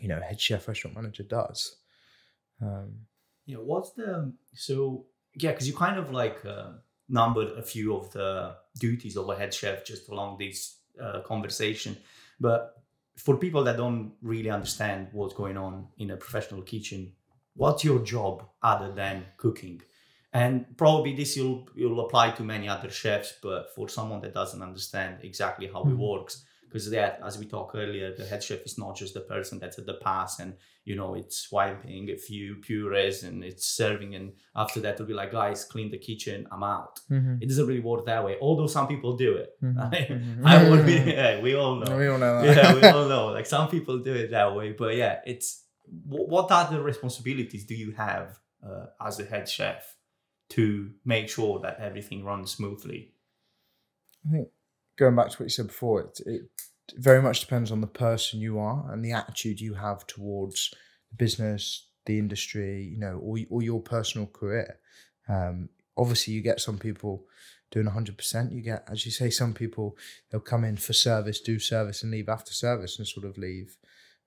[0.00, 1.76] you know head chef, restaurant manager does.
[2.60, 3.06] Um,
[3.46, 5.50] Yeah, what's the so yeah?
[5.50, 6.72] Because you kind of like uh,
[7.08, 11.96] numbered a few of the duties of a head chef just along this uh, conversation,
[12.40, 12.82] but
[13.16, 17.12] for people that don't really understand what's going on in a professional kitchen,
[17.54, 19.80] what's your job other than cooking?
[20.32, 24.62] And probably this you'll you'll apply to many other chefs, but for someone that doesn't
[24.62, 25.98] understand exactly how it Mhm.
[25.98, 29.60] works, because that as we talked earlier, the head chef is not just the person
[29.60, 34.14] that's at the pass and you know it's wiping a few purées and it's serving,
[34.16, 36.94] and after that it'll be like, guys, clean the kitchen, I'm out.
[37.42, 39.50] It doesn't really work that way, although some people do it.
[39.62, 40.44] Mhm.
[40.44, 43.26] I would be, yeah, we all know We all know yeah, we all know.
[43.38, 45.48] Like some people do it that way, but yeah, it's
[46.12, 48.26] wh- what other responsibilities do you have
[48.68, 49.82] uh, as a head chef
[50.56, 53.00] to make sure that everything runs smoothly?
[54.26, 54.48] I think
[54.96, 56.42] going back to what you said before, it, it
[56.96, 60.72] very much depends on the person you are and the attitude you have towards
[61.10, 64.78] the business, the industry, you know, or, or your personal career.
[65.28, 67.24] Um, obviously, you get some people
[67.70, 68.52] doing 100%.
[68.52, 69.96] You get, as you say, some people,
[70.30, 73.76] they'll come in for service, do service, and leave after service and sort of leave.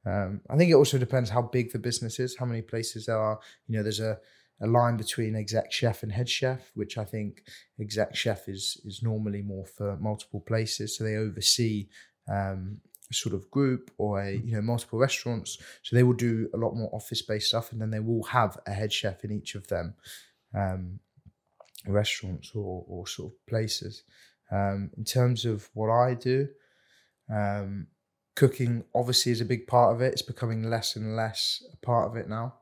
[0.05, 3.19] Um, I think it also depends how big the business is, how many places there
[3.19, 3.39] are.
[3.67, 4.19] You know, there's a,
[4.61, 7.43] a line between exec chef and head chef, which I think
[7.79, 11.87] exec chef is is normally more for multiple places, so they oversee
[12.27, 15.57] um, a sort of group or a you know multiple restaurants.
[15.83, 18.57] So they will do a lot more office based stuff, and then they will have
[18.65, 19.95] a head chef in each of them
[20.55, 20.99] um,
[21.85, 24.03] restaurants or or sort of places.
[24.51, 26.47] Um, in terms of what I do,
[27.29, 27.87] um,
[28.35, 30.13] cooking obviously is a big part of it.
[30.13, 32.55] It's becoming less and less a part of it now.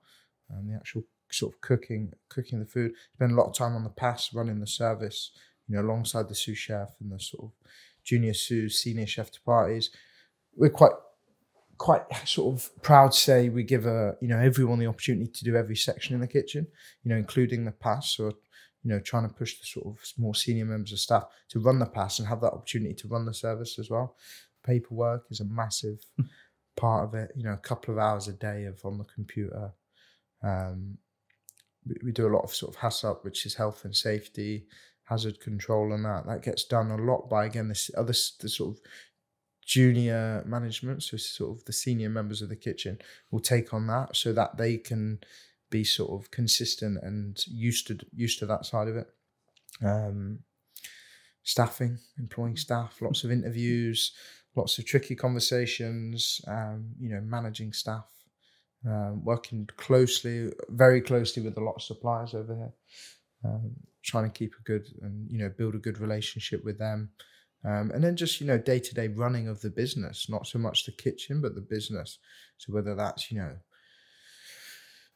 [0.49, 2.93] Um, the actual sort of cooking, cooking the food.
[3.15, 5.31] Spend a lot of time on the pass, running the service.
[5.67, 7.51] You know, alongside the sous chef and the sort of
[8.03, 9.89] junior sous, senior chef to parties.
[10.55, 10.91] We're quite,
[11.77, 15.43] quite sort of proud to say we give a you know everyone the opportunity to
[15.43, 16.67] do every section in the kitchen.
[17.03, 18.15] You know, including the pass.
[18.15, 18.33] So
[18.85, 21.79] you know, trying to push the sort of more senior members of staff to run
[21.79, 24.15] the pass and have that opportunity to run the service as well.
[24.63, 26.05] Paperwork is a massive
[26.77, 27.31] part of it.
[27.35, 29.73] You know, a couple of hours a day of on the computer.
[30.43, 30.99] Um,
[32.03, 34.65] we, do a lot of sort of HACCP, which is health and safety,
[35.03, 36.25] hazard control, and that.
[36.25, 38.81] That gets done a lot by again this other the sort of
[39.65, 42.99] junior management, so sort of the senior members of the kitchen
[43.31, 45.19] will take on that so that they can
[45.69, 49.07] be sort of consistent and used to used to that side of it.
[49.83, 50.39] Um,
[51.43, 54.13] staffing, employing staff, lots of interviews,
[54.55, 56.41] lots of tricky conversations.
[56.47, 58.09] Um, you know, managing staff,
[58.87, 62.73] um, working closely, very closely with a lot of suppliers over here.
[63.43, 63.71] Um,
[64.03, 67.09] trying to keep a good and you know build a good relationship with them.
[67.63, 70.59] Um, and then just you know day to day running of the business, not so
[70.59, 72.19] much the kitchen, but the business.
[72.57, 73.55] So whether that's you know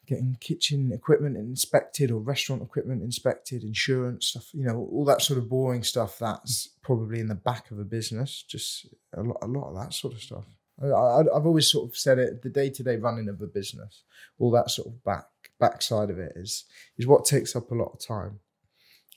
[0.10, 5.38] getting kitchen equipment inspected or restaurant equipment inspected, insurance stuff, you know, all that sort
[5.38, 8.44] of boring stuff that's probably in the back of a business.
[8.50, 10.46] Just a lot, a lot of that sort of stuff.
[10.82, 14.04] I, I've always sort of said it: the day to day running of a business,
[14.38, 15.26] all that sort of back
[15.60, 16.66] backside of it is
[16.98, 18.40] is what takes up a lot of time.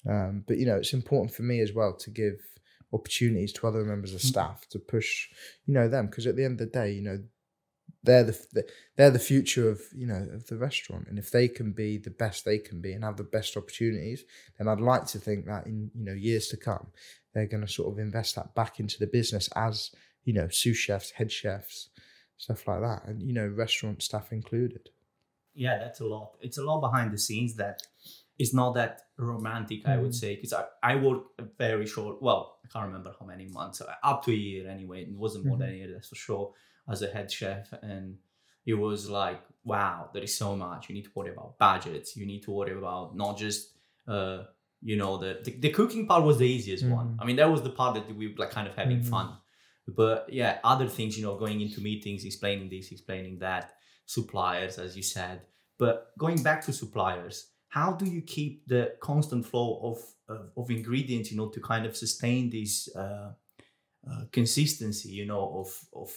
[0.09, 2.41] Um, but you know, it's important for me as well to give
[2.93, 5.29] opportunities to other members of staff to push,
[5.67, 7.19] you know, them because at the end of the day, you know,
[8.05, 8.65] they're the
[8.97, 12.11] they're the future of you know of the restaurant, and if they can be the
[12.11, 14.25] best they can be and have the best opportunities,
[14.59, 16.89] then I'd like to think that in you know years to come,
[17.33, 19.91] they're going to sort of invest that back into the business as
[20.25, 21.89] you know sous chefs, head chefs,
[22.37, 24.91] stuff like that, and you know restaurant staff included.
[25.55, 26.33] Yeah, that's a lot.
[26.41, 27.83] It's a lot behind the scenes that
[28.39, 30.15] it's not that romantic, I would Mm.
[30.15, 33.83] say, because I, I worked a very short, well, I can't remember how many months,
[33.83, 35.03] uh, up to a year anyway.
[35.03, 36.55] It wasn't more than a year, that's for sure,
[36.89, 37.73] as a head chef.
[37.83, 38.17] And
[38.65, 40.89] it was like, wow, there is so much.
[40.89, 42.17] You need to worry about budgets.
[42.17, 43.77] You need to worry about not just,
[44.09, 44.45] uh,
[44.81, 47.09] you know, the, the, the cooking part was the easiest one.
[47.11, 47.17] Mhm.
[47.21, 49.11] I mean, that was the part that we were like kind of having Mhm.
[49.11, 49.37] fun.
[49.89, 53.73] But yeah, other things, you know, going into meetings, explaining this, explaining that,
[54.07, 55.43] suppliers, as you said.
[55.79, 60.71] But going back to suppliers, how do you keep the constant flow of of, of
[60.71, 63.33] ingredients, you know, to kind of sustain this uh,
[64.09, 66.13] uh, consistency, you know, of of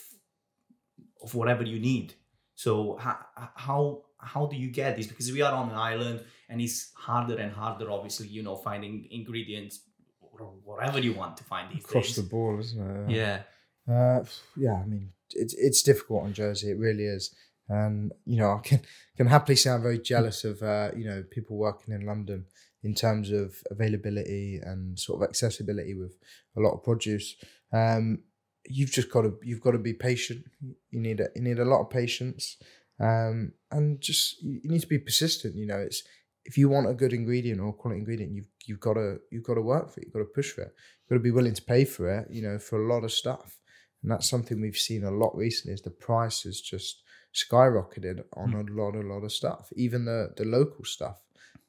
[1.23, 2.13] of whatever you need?
[2.53, 3.17] So how
[3.55, 5.07] how how do you get this?
[5.07, 9.07] Because we are on an island, and it's harder and harder, obviously, you know, finding
[9.11, 9.79] ingredients
[10.21, 12.15] or whatever you want to find these across days.
[12.17, 13.15] the board, isn't it?
[13.15, 13.41] yeah.
[13.89, 14.23] Uh,
[14.55, 16.71] yeah, I mean, it's it's difficult on Jersey.
[16.71, 17.33] It really is,
[17.69, 18.81] and you know, I can
[19.17, 22.45] can happily say I'm very jealous of uh, you know people working in London
[22.83, 26.15] in terms of availability and sort of accessibility with
[26.55, 27.35] a lot of produce.
[27.73, 28.23] Um,
[28.67, 30.45] you've just got to you've got to be patient.
[30.89, 32.57] You need a, you need a lot of patience,
[32.99, 35.55] um, and just you, you need to be persistent.
[35.55, 36.01] You know, it's
[36.43, 39.55] if you want a good ingredient or quality ingredient, you've you've got to you've got
[39.55, 40.05] to work for it.
[40.05, 40.73] You've got to push for it.
[41.01, 42.27] You've got to be willing to pay for it.
[42.31, 43.59] You know, for a lot of stuff
[44.05, 47.01] and that's something we've seen a lot recently is the price has just
[47.33, 51.23] skyrocketed on a lot a lot of stuff even the the local stuff.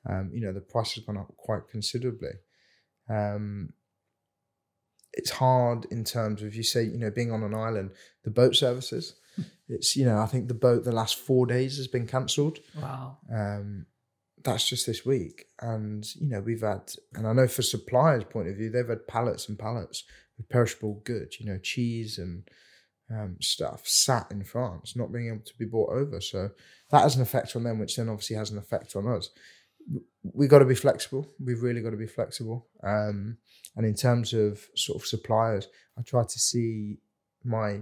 [0.06, 2.34] Um you know the price has gone up quite considerably.
[3.08, 3.72] Um
[5.14, 8.54] it's hard in terms of you say you know being on an island the boat
[8.54, 9.14] services
[9.66, 12.58] it's you know i think the boat the last four days has been cancelled.
[12.78, 13.16] Wow.
[13.32, 13.86] um,
[14.44, 15.46] that's just this week.
[15.60, 19.08] And, you know, we've had, and I know for suppliers' point of view, they've had
[19.08, 20.04] pallets and pallets
[20.44, 22.48] perishable goods, you know, cheese and
[23.10, 26.20] um, stuff sat in France, not being able to be brought over.
[26.20, 26.50] So
[26.90, 29.30] that has an effect on them, which then obviously has an effect on us.
[30.22, 31.26] We've got to be flexible.
[31.38, 32.66] We've really got to be flexible.
[32.82, 33.38] Um,
[33.76, 35.68] and in terms of sort of suppliers,
[35.98, 36.98] I try to see
[37.44, 37.80] my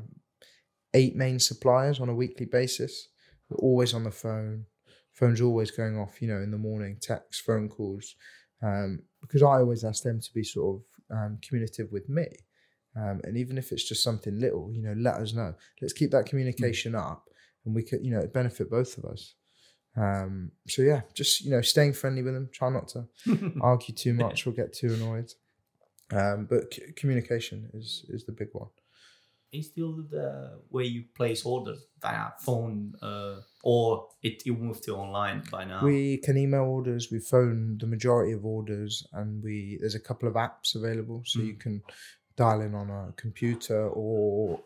[0.93, 3.09] eight main suppliers on a weekly basis.
[3.49, 4.67] We're always on the phone
[5.15, 8.17] phone's always going off, you know, in the morning, texts, phone calls,
[8.63, 10.83] um, because I always ask them to be sort of
[11.15, 12.27] um, communicative with me.
[12.97, 15.55] Um, and even if it's just something little, you know, let us know.
[15.81, 17.29] Let's keep that communication up
[17.65, 19.35] and we could, you know, benefit both of us.
[19.97, 23.09] Um, so yeah, just, you know, staying friendly with them, try not to
[23.61, 25.33] argue too much or get too annoyed.
[26.13, 28.69] Um, but c- communication is, is the big one.
[29.55, 34.95] Is still the way you place orders via phone uh, or it you moved to
[34.97, 37.11] online by now We can email orders.
[37.11, 41.41] We phone the majority of orders, and we there's a couple of apps available, so
[41.41, 41.61] you Mm.
[41.61, 41.83] can
[42.37, 44.61] dial in on a computer or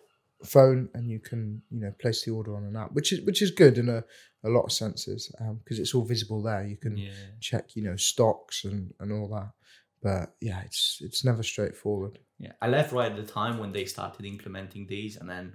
[0.44, 3.42] phone, and you can you know place the order on an app, which is which
[3.42, 4.01] is good in a,
[4.44, 5.20] a lot of senses
[5.59, 6.64] because it's all visible there.
[6.72, 9.51] You can yeah check you know stocks and and all that.
[10.03, 12.18] But yeah, it's it's never straightforward.
[12.38, 15.46] Yeah i left right at the time when they started implementing these and then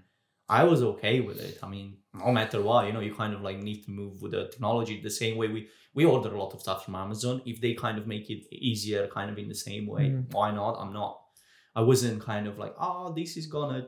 [0.50, 1.58] i was okay with it.
[1.66, 4.32] I mean no matter what you know you kind of like need to move with
[4.34, 5.48] the technology the same way.
[5.48, 5.62] We
[5.98, 7.36] we order a lot of stuff from amazon.
[7.46, 8.42] If they kind of make it
[8.72, 10.34] easier kind of in the same way Mhm.
[10.36, 10.74] why not?
[10.82, 11.14] I'm not
[11.76, 13.82] i wasn't kind of like oh this is gonna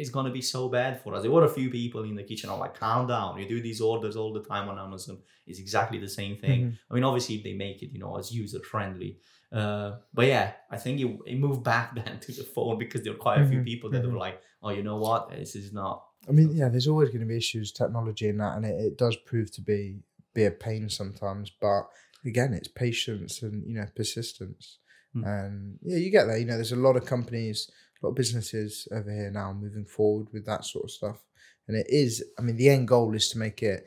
[0.00, 1.20] it's gonna be so bad for us.
[1.22, 2.48] There were a few people in the kitchen.
[2.50, 3.30] I'm like calm down.
[3.40, 5.16] You do these orders all the time on amazon.
[5.48, 6.60] It's exactly the same thing.
[6.62, 6.78] Mhm.
[6.88, 9.10] I mean, obviously, if they make it, you know, as user friendly.
[9.52, 13.12] Uh, but yeah, I think it, it moved back then to the phone because there
[13.12, 15.30] were quite a few Mhm, people that were like, oh, you know what?
[15.30, 16.04] This is not.
[16.28, 18.98] I mean, yeah, there's always going to be issues, technology and that, and it, it
[18.98, 20.00] does prove to be
[20.34, 21.50] be a pain sometimes.
[21.60, 21.84] But
[22.24, 24.78] again, it's patience and you know persistence,
[25.14, 25.24] Mm.
[25.24, 26.36] and yeah, you get there.
[26.36, 27.70] You know, there's a lot of companies,
[28.02, 31.24] a lot of businesses over here now moving forward with that sort of stuff,
[31.68, 32.24] and it is.
[32.38, 33.86] I mean, the end goal is to make it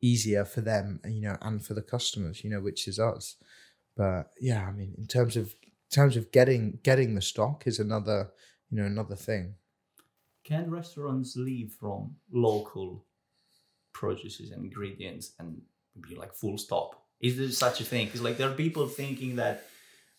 [0.00, 3.36] easier for them, you know, and for the customers, you know, which is us.
[3.96, 7.78] But yeah, I mean, in terms of in terms of getting getting the stock is
[7.78, 8.30] another,
[8.70, 9.54] you know, another thing.
[10.44, 13.04] Can restaurants leave from local
[13.92, 15.60] produces and ingredients and
[16.08, 17.02] be like full stop?
[17.20, 18.06] Is there such a thing?
[18.06, 19.66] Because like there are people thinking that,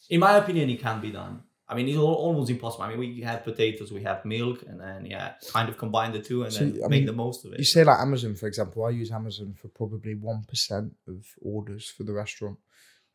[0.10, 1.43] in my opinion, it can be done.
[1.67, 2.84] I mean, it's al- almost impossible.
[2.84, 6.21] I mean, we have potatoes, we have milk, and then yeah, kind of combine the
[6.21, 7.60] two and So, then I make mean, the most of it.
[7.60, 8.84] You say like Amazon, for example.
[8.84, 12.57] I use Amazon for probably one percent of orders for the restaurant.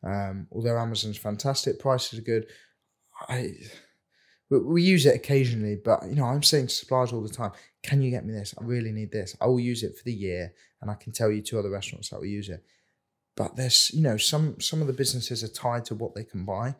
[0.07, 2.47] Um, although Amazon's fantastic, prices are good.
[3.27, 3.53] I
[4.49, 7.51] we, use it occasionally, but you know, I'm saying to suppliers all the time,
[7.83, 8.55] "Can you get me this?
[8.59, 9.35] I really need this.
[9.41, 12.09] I will use it for the year, and I can tell you two other restaurants
[12.09, 12.63] that will use it."
[13.35, 16.45] But there's, you know, some some of the businesses are tied to what they can
[16.45, 16.75] buy,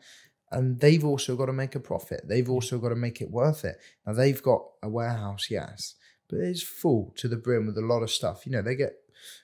[0.50, 2.22] and they've also got to make a profit.
[2.26, 3.76] They've also got to make it worth it.
[4.06, 5.94] Now they've got a warehouse, yes,
[6.30, 8.46] but it's full to the brim with a lot of stuff.
[8.46, 8.94] You know, they get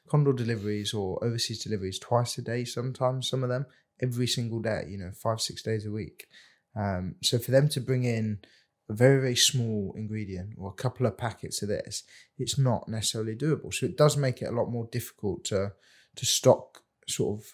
[0.08, 3.66] condor deliveries or overseas deliveries twice a day sometimes, some of them.
[4.00, 6.26] every single day, you know, five, six days a week.
[6.76, 8.38] Um, so for them to bring in
[8.88, 12.02] a very, very small ingredient or a couple of packets of this,
[12.38, 13.72] it's not necessarily doable.
[13.72, 15.72] So it does make it a lot more difficult to
[16.16, 17.46] to stock sort of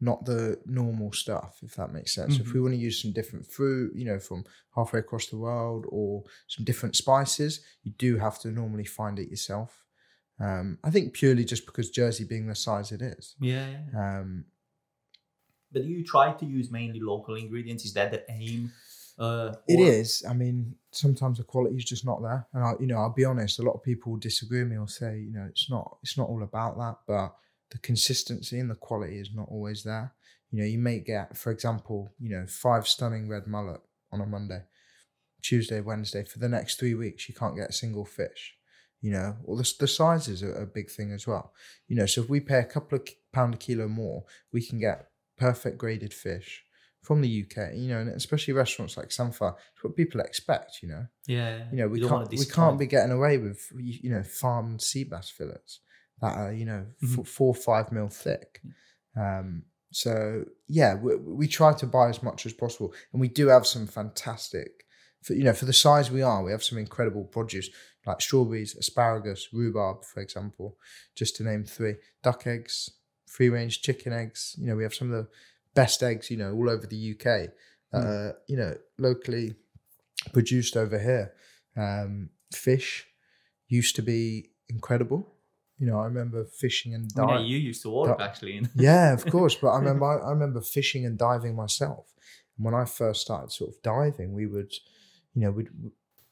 [0.00, 2.38] not the normal stuff, if that makes sense.
[2.38, 4.44] If we want to use some different fruit, you know, from
[4.76, 9.28] halfway across the world or some different spices, you do have to normally find it
[9.30, 9.82] yourself.
[10.40, 13.34] Um, I think purely just because Jersey being the size it is.
[13.40, 13.76] Yeah.
[13.96, 14.44] Um,
[15.72, 17.84] But you try to use mainly local ingredients.
[17.84, 18.72] Is that the aim?
[19.18, 20.24] Uh, It is.
[20.28, 23.24] I mean, sometimes the quality is just not there, and I, you know, I'll be
[23.24, 23.58] honest.
[23.58, 26.28] A lot of people disagree with me or say, you know, it's not, it's not
[26.28, 27.34] all about that, but
[27.70, 30.14] the consistency and the quality is not always there.
[30.50, 33.80] You know, you may get, for example, you know, five stunning red mullet
[34.12, 34.62] on a Monday,
[35.42, 36.24] Tuesday, Wednesday.
[36.24, 38.56] For the next three weeks, you can't get a single fish.
[39.00, 41.52] You know, or the the sizes are a big thing as well.
[41.86, 44.78] You know, so if we pay a couple of pound a kilo more, we can
[44.80, 46.64] get perfect graded fish
[47.02, 50.88] from the UK, you know, and especially restaurants like Samphire, it's what people expect, you
[50.88, 51.06] know.
[51.28, 51.62] Yeah.
[51.70, 54.82] You know, we don't can't we can't be getting away with you you know farmed
[54.82, 55.80] sea bass fillets
[56.20, 57.20] that are you know Mhm.
[57.20, 58.60] f- four or five mil thick.
[59.16, 63.46] Um, so yeah, we, we try to buy as much as possible, and we do
[63.46, 64.84] have some fantastic,
[65.22, 67.68] for you know, for the size we are, we have some incredible produce
[68.06, 70.76] like strawberries, asparagus, rhubarb, for example,
[71.14, 71.96] just to name three.
[72.22, 72.90] Duck eggs,
[73.26, 74.54] free range chicken eggs.
[74.58, 75.28] You know, we have some of the
[75.74, 77.50] best eggs, you know, all over the UK
[77.94, 78.34] Mm.
[78.48, 79.54] you know, locally
[80.34, 81.32] produced over here.
[81.76, 83.06] Um, fish
[83.68, 85.26] used to be incredible.
[85.78, 87.46] You know, I remember fishing and Oh, Yeah, diving.
[87.46, 88.66] you used to Di- actually.
[88.76, 89.54] Yeah, of course.
[89.54, 92.12] But I remember, I, I remember fishing and diving myself.
[92.56, 94.72] And when I first started sort of diving, we would,
[95.34, 95.68] you know, we'd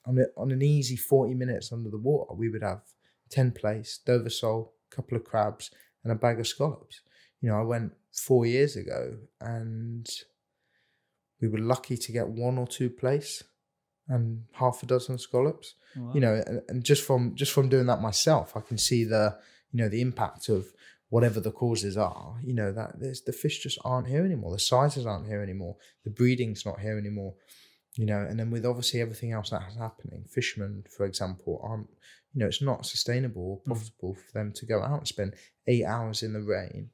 [0.06, 2.82] on a, on an easy forty minutes under the water, we would have
[3.30, 5.70] ten plates, Dover sole, a couple of crabs,
[6.04, 7.00] and a bag of scallops.
[7.40, 10.08] You know, I went four years ago, and
[11.40, 13.42] we were lucky to get one or two plates
[14.08, 15.74] and half a dozen scallops.
[15.98, 19.02] Oh, you know and, and just from just from doing that myself i can see
[19.04, 19.34] the
[19.72, 20.66] you know the impact of
[21.08, 22.36] whatever the causes are.
[22.42, 24.52] You know that there's the fish just aren't here anymore.
[24.52, 25.76] The sizes aren't here anymore.
[26.04, 27.34] The breeding's not here anymore
[27.96, 31.88] you know and then with obviously everything else that's happening fishermen for example aren't
[32.34, 33.64] you know it's not sustainable or mm.
[33.64, 35.34] profitable for them to go out and spend
[35.66, 36.90] eight hours in the rain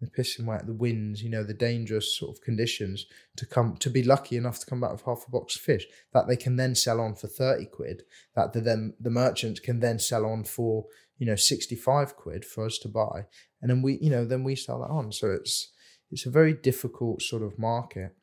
[0.00, 3.06] the pissing wet the winds you know the dangerous sort of conditions
[3.36, 5.86] to come to be lucky enough to come back with half a box of fish
[6.12, 8.02] that they can then sell on for 30 quid
[8.34, 10.84] that the then the merchants can then sell on for
[11.18, 13.26] you know 65 quid for us to buy.
[13.60, 15.12] And then we you know then we sell that on.
[15.12, 15.72] So it's
[16.10, 18.14] it's a very difficult sort of market.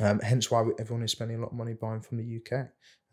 [0.00, 2.68] Um, hence why we, everyone is spending a lot of money buying from the uk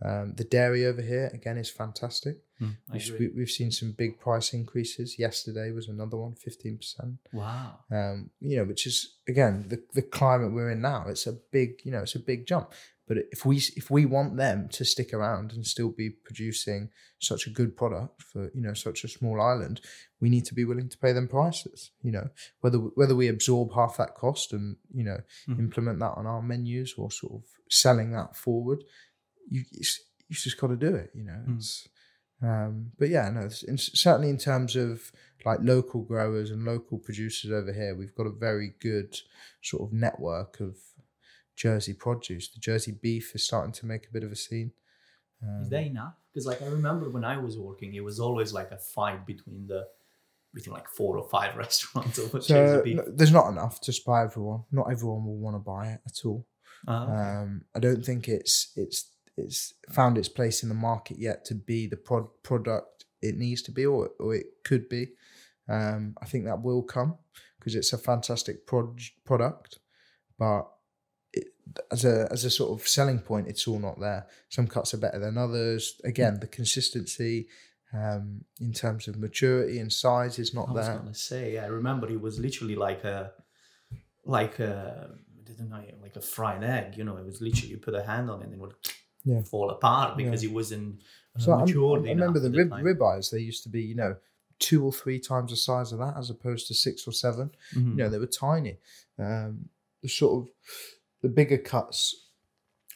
[0.07, 3.91] um, the dairy over here again is fantastic Hmm, I we've, we, we've seen some
[3.91, 7.79] big price increases yesterday was another one 15% Wow.
[7.91, 11.05] um, you know, which is again the, the climate we're in now.
[11.07, 12.71] It's a big, you know, it's a big jump.
[13.07, 16.89] But if we if we want them to stick around and still be producing
[17.19, 19.79] such a good product for you know such a small island,
[20.19, 21.91] we need to be willing to pay them prices.
[22.03, 22.29] You know,
[22.61, 25.59] whether whether we absorb half that cost and you know Mhm.
[25.59, 28.83] implement that on our menus or sort of selling that forward,
[29.49, 29.83] you you
[30.35, 31.11] just got to do it.
[31.15, 31.87] You know, Mm.
[32.39, 35.11] Um, but yeah, no, certainly in terms of
[35.45, 39.15] like local growers and local producers over here, we've got a very good
[39.63, 40.75] sort of network of
[41.57, 42.47] Jersey produce.
[42.49, 44.71] The Jersey beef is starting to make a bit of a scene.
[45.43, 46.13] Um, Is that enough?
[46.31, 49.67] Because like I remember when I was working, it was always like a fight between
[49.67, 49.87] the
[50.53, 52.95] between like four or five restaurants over so Jersey beef.
[52.97, 54.63] no, there's not enough to buy everyone.
[54.71, 56.45] Not everyone will want to buy it at all.
[56.87, 57.11] Okay.
[57.11, 61.55] Um, I don't think it's it's it's found its place in the market yet to
[61.55, 65.09] be the prod, product it needs to be or or it could be.
[65.67, 67.17] Um, I think that will come
[67.59, 69.79] because it's a fantastic prod, product,
[70.39, 70.67] but
[71.37, 71.45] it,
[71.91, 74.21] as a as a sort of selling point, it's all not there.
[74.49, 75.81] Some cuts are better than others.
[76.03, 77.47] Again, the consistency
[77.93, 78.25] um,
[78.59, 80.83] in terms of maturity and size is not there.
[80.83, 83.31] I was gonna say, I remember it was literally like a
[84.25, 86.97] like a I didn't know like a fried egg.
[86.97, 88.75] You know, it was literally you put a hand on it and it would
[89.23, 89.41] Yeah.
[89.43, 91.01] fall apart because it wasn't
[91.35, 93.29] uh, So matured I remember the at rib ribeyes.
[93.31, 94.15] They used to be, you know,
[94.59, 97.51] two or three times the size of that, as opposed to six or seven.
[97.75, 97.91] Mhm.
[97.91, 98.75] You know, they were tiny.
[99.19, 99.69] Um,
[100.01, 100.43] the sort of
[101.21, 102.29] the bigger cuts,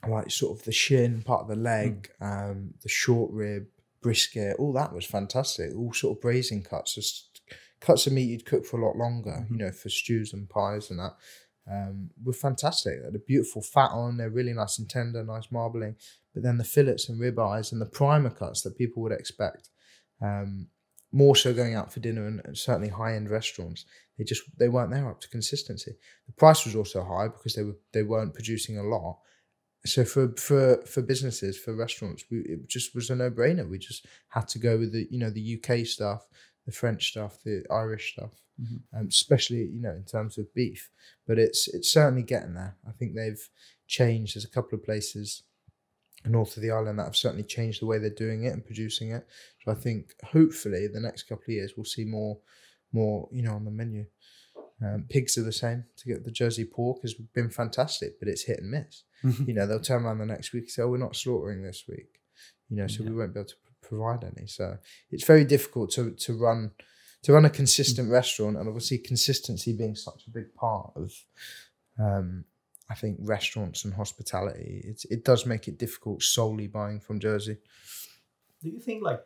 [0.08, 3.66] like sort of the shin, part of the leg, um, the short rib,
[4.02, 5.76] brisket, all that was fantastic.
[5.76, 7.42] All sort of braising cuts, just
[7.80, 9.46] cuts of meat you'd cook for a lot longer.
[9.50, 11.16] You know, for stews and pies and that.
[11.72, 13.00] Um, were fantastic.
[13.00, 14.18] They had a beautiful fat on.
[14.18, 15.96] They're really nice and tender, nice marbling.
[16.34, 19.70] But then the fillets and ribeyes and the primer cuts that people would expect,
[20.22, 20.68] um,
[21.12, 23.86] more so going out for dinner and, and certainly high end restaurants.
[24.22, 25.94] They just they weren't there up to consistency.
[26.28, 29.18] The price was also high because they were they weren't producing a lot.
[29.84, 33.68] So for for for businesses for restaurants, we, it just was a no brainer.
[33.68, 36.28] We just had to go with the you know the UK stuff,
[36.68, 38.82] the French stuff, the Irish stuff, Mhm.
[38.94, 40.92] um, especially you know in terms of beef.
[41.26, 42.78] But it's it's certainly getting there.
[42.88, 43.44] I think they've
[43.88, 44.36] changed.
[44.36, 45.42] There's a couple of places
[46.26, 49.10] north of the island that have certainly changed the way they're doing it and producing
[49.14, 49.26] it.
[49.66, 52.38] So I think hopefully the next couple of years we'll see more
[52.92, 54.06] more you know on the menu.
[54.84, 55.86] Um, pigs are the same.
[55.98, 59.04] To get the Jersey pork has been fantastic, but it's hit and miss.
[59.46, 61.84] You know they'll turn around the next week and say, "Oh, we're not slaughtering this
[61.88, 62.20] week,"
[62.70, 64.48] you know, so we won't be able to p- provide any.
[64.48, 64.78] So
[65.12, 66.72] it's very difficult to to run
[67.24, 71.14] to run a consistent restaurant, and obviously consistency being such a big part of,
[72.00, 72.46] um,
[72.90, 74.82] I think restaurants and hospitality.
[74.84, 77.58] It's it does make it difficult solely buying from Jersey.
[78.64, 79.22] Do you think like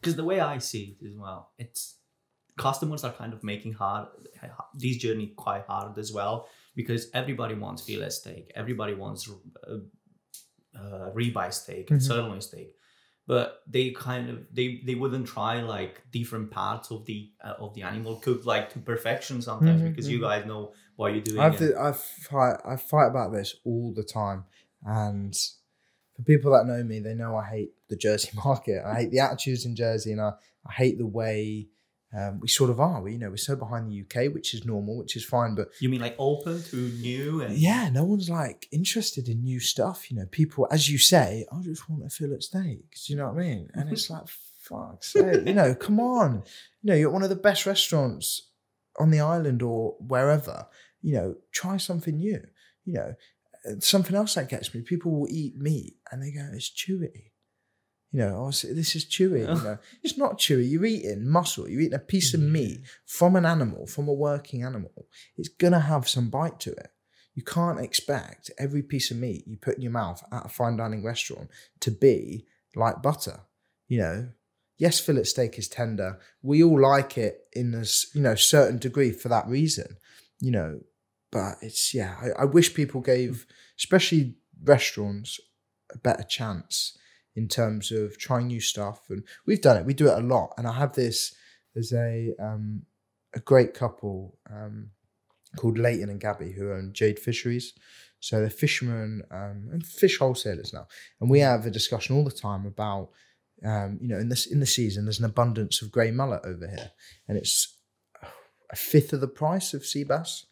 [0.00, 1.96] because the way I see it as well, it's
[2.56, 4.06] customers are kind of making hard
[4.74, 9.28] this journey quite hard as well because everybody wants fillet steak, everybody wants
[9.68, 9.76] uh,
[10.78, 12.04] uh, ribeye steak and Mhm.
[12.06, 12.76] sirloin steak,
[13.26, 17.74] but they kind of they they wouldn't try like different parts of the uh, of
[17.74, 20.22] the animal cooked like to perfection sometimes Mhm, because you mhm.
[20.22, 21.40] guys know what you're doing.
[21.40, 24.44] I've and- I fight I fight about this all the time,
[24.84, 25.34] and
[26.16, 28.82] for people that know me, they know I hate the Jersey market.
[28.84, 30.32] I hate the attitudes in Jersey, and I,
[30.66, 31.68] I hate the way
[32.16, 33.02] um, we sort of are.
[33.02, 35.68] We you know we're so behind the UK, which is normal, which is fine, but
[35.80, 40.10] you mean like open to new and yeah, no one's like interested in new stuff.
[40.10, 42.96] You know, people, as you say, I just want a fillet steak.
[43.06, 43.68] Do you know what I mean?
[43.74, 44.28] And it's like,
[44.60, 46.44] fuck, you know, come on.
[46.82, 48.50] You know, you're at one of the best restaurants
[48.98, 50.66] on the island or wherever.
[51.02, 52.40] You know, try something new.
[52.84, 53.14] You know,
[53.80, 54.82] something else that gets me.
[54.82, 57.32] People will eat meat and they go, it's chewy.
[58.14, 59.40] You know, oh, this is chewy.
[59.40, 59.54] You oh.
[59.54, 60.70] know, it's not chewy.
[60.70, 61.68] You're eating muscle.
[61.68, 65.08] You're eating a piece of meat from an animal, from a working animal.
[65.36, 66.92] It's gonna have some bite to it.
[67.34, 70.76] You can't expect every piece of meat you put in your mouth at a fine
[70.76, 71.50] dining restaurant
[71.80, 72.46] to be
[72.76, 73.40] like butter.
[73.88, 74.28] You know,
[74.78, 76.20] yes, fillet steak is tender.
[76.40, 79.96] We all like it in this, you know, certain degree for that reason.
[80.38, 80.80] You know,
[81.32, 82.14] but it's yeah.
[82.22, 83.44] I, I wish people gave,
[83.76, 85.40] especially restaurants,
[85.92, 86.96] a better chance
[87.36, 89.00] in terms of trying new stuff.
[89.10, 89.86] And we've done it.
[89.86, 90.54] We do it a lot.
[90.56, 91.34] And I have this.
[91.74, 92.82] There's a um,
[93.34, 94.90] a great couple um,
[95.56, 97.72] called Leighton and Gabby who own Jade Fisheries.
[98.20, 100.86] So they're fishermen um, and fish wholesalers now,
[101.20, 103.10] and we have a discussion all the time about,
[103.62, 106.66] um, you know, in this in the season there's an abundance of grey mullet over
[106.66, 106.92] here,
[107.28, 107.76] and it's
[108.72, 110.46] a fifth of the price of sea bass.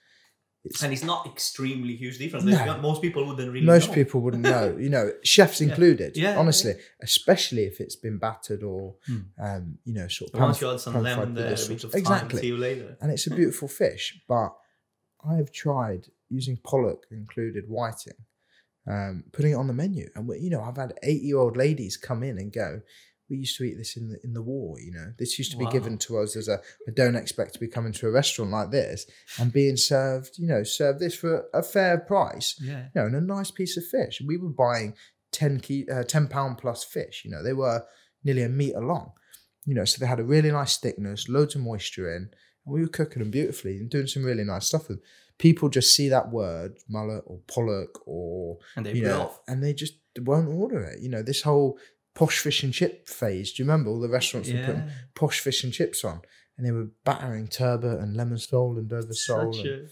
[0.65, 2.45] It's, and it's not extremely huge difference.
[2.45, 2.79] No.
[2.79, 3.95] Most people wouldn't really most know.
[3.95, 5.69] people wouldn't know, you know, chefs Yeah.
[5.69, 6.17] included.
[6.17, 9.19] Yeah, yeah, honestly, especially if it's been battered or, Hmm.
[9.41, 10.39] um, you know, sort of.
[10.41, 11.93] Once pan- you add some lemon there, a this bit sauce.
[11.95, 12.97] of exactly, see you later.
[13.01, 14.21] and it's a beautiful fish.
[14.29, 14.51] But
[15.29, 18.19] I have tried using pollock included whiting,
[18.87, 21.97] um, putting it on the menu, and you know I've had eight year old ladies
[21.97, 22.83] come in and go.
[23.33, 25.09] We used to eat this in the in the war, you know.
[25.19, 25.71] This used to be Wow.
[25.73, 26.61] given to us as a.
[26.87, 29.07] I don't expect to be coming to a restaurant like this
[29.41, 32.85] and being served, you know, served this for a fair price, Yeah.
[32.95, 34.21] you know, and a nice piece of fish.
[34.25, 34.95] We were buying
[35.33, 37.23] ten key, uh, ten pound plus fish.
[37.25, 37.85] You know, they were
[38.23, 39.13] nearly a meter long.
[39.65, 42.23] You know, so they had a really nice thickness, loads of moisture in,
[42.67, 44.99] and we were cooking them beautifully and doing some really nice stuff with.
[44.99, 45.07] Them.
[45.39, 49.41] People just see that word mullet or pollock or And they you know, off.
[49.49, 51.01] and they just won't order it.
[51.01, 51.79] You know, this whole
[52.15, 53.53] posh fish and chip phase.
[53.53, 54.91] Do you remember all the restaurants were putting Yeah.
[55.15, 56.21] posh fish and chips on,
[56.57, 59.53] and they were battering turbot and lemon sole and dover sole.
[59.53, 59.89] Such and- a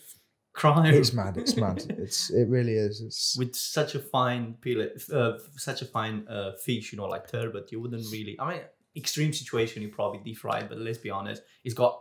[0.53, 0.95] crime.
[0.95, 1.37] it's mad.
[1.37, 1.85] It's mad.
[1.99, 3.01] It's it really is.
[3.01, 7.31] It's With such a fine fillet, uh, such a fine uh, fish, you know, like
[7.31, 8.37] turbot, you wouldn't really.
[8.39, 8.61] I mean,
[8.97, 12.01] extreme situation, you probably deep fry, but let's be honest, it's got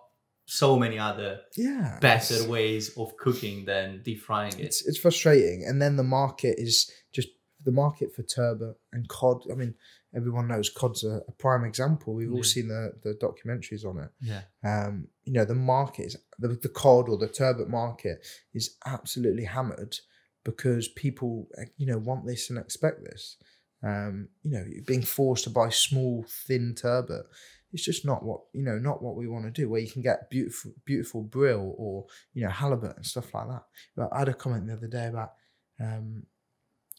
[0.51, 4.65] so many other yeah better ways of cooking than deep frying it.
[4.65, 7.27] it's it's frustrating and then the market is just
[7.63, 9.75] the market for turbot and cod i mean
[10.15, 12.13] everyone knows cod's a, a prime example.
[12.15, 12.43] We've all Yeah.
[12.43, 14.09] seen the the documentaries on it.
[14.21, 14.41] Yeah.
[14.63, 19.45] um you know the market is the, the cod or the turbot market is absolutely
[19.45, 19.95] hammered
[20.43, 21.47] because people
[21.77, 23.37] you know want this and expect this.
[23.83, 27.25] Um you know being forced to buy small thin turbot.
[27.71, 30.01] It's just not what you know not what we want to do where you can
[30.01, 33.63] get beautiful beautiful brill or you know halibut and stuff like that.
[33.95, 35.33] But i had a comment the other day about
[35.79, 36.23] um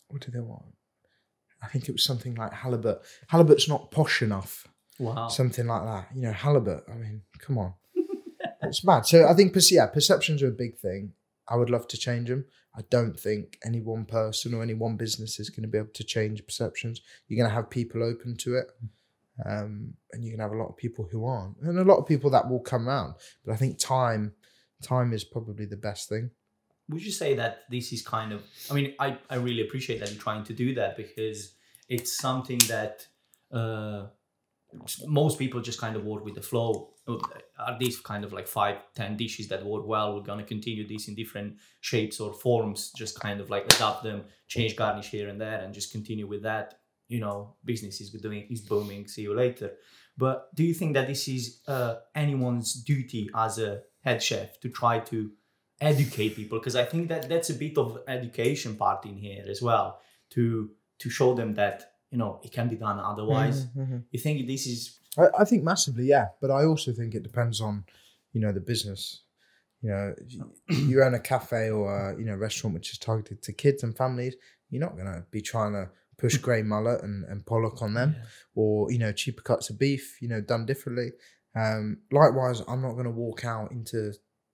[0.09, 0.65] what did they want
[1.63, 4.67] i think it was something like halibut halibut's not posh enough
[4.99, 5.29] Wow.
[5.29, 6.09] something like that.
[6.15, 6.85] You know, halibut.
[6.87, 7.73] I mean, come on,
[8.63, 9.07] it's mad.
[9.07, 11.15] So I think, yeah, perceptions are a big thing.
[11.49, 12.45] I would love to change them.
[12.77, 15.95] I don't think any one person or any one business is going to be able
[15.95, 17.01] to change perceptions.
[17.27, 18.67] You're going to have people open to it.
[19.47, 22.07] um, and you can have a lot of people who aren't, and a lot of
[22.07, 23.15] people that will come around.
[23.47, 24.35] But I think time,
[24.83, 26.31] time is probably the best thing.
[26.91, 28.43] Would you say that this is kind of?
[28.71, 31.55] I mean, I I really appreciate that you're trying to do that because
[31.89, 33.07] it's something that.
[33.53, 34.07] Uh,
[35.07, 38.77] most people just kind of work with the flow are these kind of like five
[38.95, 42.93] ten dishes that work well we're going to continue this in different shapes or forms
[42.97, 46.43] just kind of like adapt them change garnish here and there and just continue with
[46.43, 46.75] that
[47.09, 49.73] you know business is doing is booming see you later
[50.17, 54.69] but do you think that this is uh, anyone's duty as a head chef to
[54.69, 55.31] try to
[55.81, 59.63] educate people because i think that that's a bit of education part in here as
[59.63, 60.01] well
[60.31, 60.71] to
[61.01, 63.67] to show them that you know it can be done otherwise.
[63.67, 63.99] Mm-hmm, mm-hmm.
[64.11, 64.99] You think this is?
[65.19, 66.29] I, I, think massively, yeah.
[66.41, 67.85] But I also think it depends on,
[68.33, 69.23] you know, the business.
[69.83, 70.15] You know,
[70.69, 73.97] you own a cafe or a, you know restaurant which is targeted to kids and
[73.97, 74.37] families.
[74.71, 78.25] You're not gonna be trying to push grey mullet and, and pollock on them, yeah.
[78.55, 80.19] or you know cheaper cuts of beef.
[80.21, 81.13] You know, done differently.
[81.57, 84.13] Um, likewise, I'm not gonna walk out into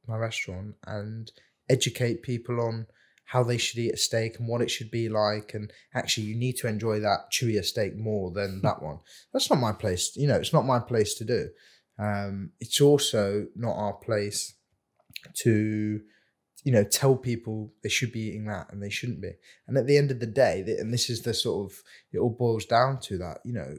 [0.08, 1.30] my restaurant and
[1.68, 2.86] educate people on
[3.26, 5.52] how they should eat a steak and what it should be like.
[5.52, 8.66] And actually, you need to enjoy that chewier steak more than hmm.
[8.66, 9.00] that one.
[9.32, 10.16] That's not my place.
[10.16, 11.48] You know, it's not my place to do.
[11.98, 14.54] Um, it's also not our place
[15.34, 16.00] to,
[16.62, 19.32] you know, tell people they should be eating that and they shouldn't be.
[19.66, 21.82] And at the end of the day, and this is the sort of,
[22.12, 23.76] it all boils down to that, you know,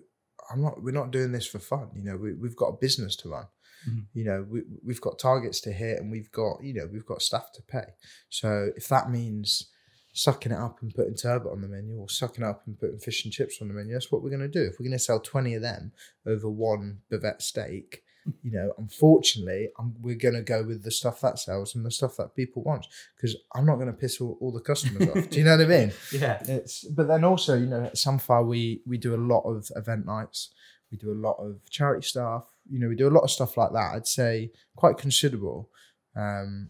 [0.52, 1.90] I'm not, we're not doing this for fun.
[1.96, 3.48] You know, we, we've got a business to run.
[3.90, 4.00] Mm-hmm.
[4.14, 7.22] You know, we, we've got targets to hit and we've got, you know, we've got
[7.22, 7.86] staff to pay.
[8.30, 9.70] So if that means
[10.14, 13.24] sucking it up and putting turbot on the menu or sucking up and putting fish
[13.24, 14.64] and chips on the menu, that's what we're going to do.
[14.64, 15.92] If we're going to sell 20 of them
[16.26, 18.04] over one bavette steak,
[18.44, 21.92] you know, unfortunately, I'm, we're going to go with the stuff that sells and the
[21.92, 25.30] stuff that people want because I'm not going to piss all, all the customers off.
[25.30, 25.94] Do you know what I mean?
[26.12, 26.42] Yeah.
[26.48, 30.06] It's but then also, you know, at Samphire we we do a lot of event
[30.06, 30.50] nights.
[30.92, 33.58] We do a lot of charity stuff you know, we do a lot of stuff
[33.58, 33.94] like that.
[33.96, 35.70] I'd say quite considerable.
[36.16, 36.70] Um,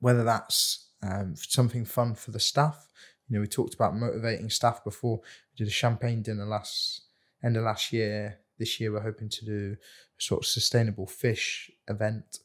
[0.00, 2.88] whether that's um, something fun for the staff.
[3.28, 5.18] You know, we talked about motivating staff before.
[5.18, 7.02] We did a champagne dinner last
[7.42, 8.38] end of last year.
[8.58, 9.76] This year, we're hoping to do
[10.18, 12.38] a sort of sustainable fish event,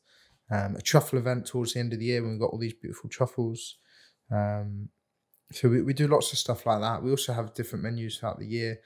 [0.49, 2.73] um, a truffle event towards the end of the year when we've got all these
[2.73, 3.75] beautiful truffles.
[4.31, 4.89] Um,
[5.51, 7.03] so we, we do lots of stuff like that.
[7.03, 8.79] We also have different menus throughout the year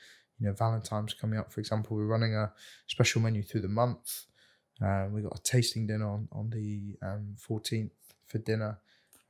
[0.44, 2.52] you know, Valentine's coming up, for example, we're running a
[2.88, 4.26] special menu through the month.
[4.84, 7.92] Uh, we got a tasting dinner on, on the um, 14th
[8.26, 8.78] for dinner.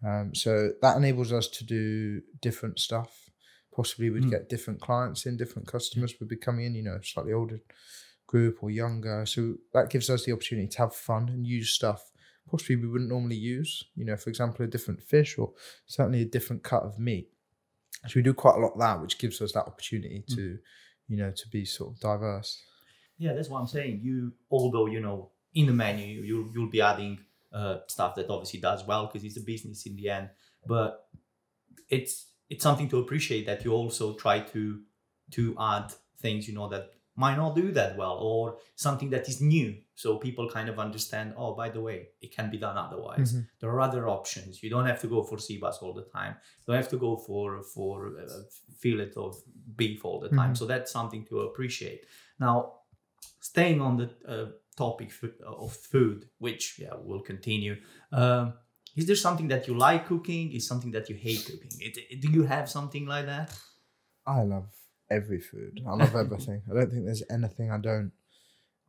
[0.04, 3.30] Um, so that enables us to do different stuff.
[3.76, 4.32] Possibly we'd mm.
[4.32, 7.60] get different clients in, different customers would be coming in, you know, slightly older
[8.26, 9.24] group or younger.
[9.28, 12.10] So that gives us the opportunity to have fun and use stuff
[12.50, 13.86] possibly we wouldn't normally use.
[13.96, 15.52] You know, for example, a different fish or
[15.86, 17.30] certainly a different cut of meat.
[18.08, 20.36] So we do quite a lot of that, which gives us that opportunity mm.
[20.36, 20.58] to
[21.08, 22.62] you know, to be sort of diverse.
[23.18, 24.02] Yeah, that's what I'm saying.
[24.04, 27.20] You, although you know, in the menu, you'll you'll be adding
[27.54, 30.30] uh, stuff that obviously does well because it's a business in the end.
[30.66, 31.08] But
[31.90, 34.82] it's it's something to appreciate that you also try to
[35.32, 39.40] to add things you know that might not do that well or something that is
[39.42, 39.76] new.
[39.96, 43.34] So people kind of understand oh by the way it can be done otherwise.
[43.34, 43.42] Mm-hmm.
[43.60, 44.64] there are other options.
[44.64, 46.36] You don't have to go for sea bass all the time.
[46.60, 48.28] You don't have to go for for a
[48.80, 49.36] fillet of
[49.76, 50.54] beef all the time.
[50.54, 50.56] Mm-hmm.
[50.56, 52.06] so that's something to appreciate.
[52.40, 52.74] Now
[53.40, 54.46] staying on the uh,
[54.76, 55.12] topic
[55.46, 57.76] of food which yeah will continue
[58.12, 58.54] um,
[58.96, 60.52] is there something that you like cooking?
[60.52, 61.72] Is something that you hate cooking?
[61.80, 63.52] It, do you have something like that?
[64.26, 64.70] I love
[65.14, 65.82] every food.
[65.88, 66.64] I love everything.
[66.70, 68.12] I don't think there's anything I don't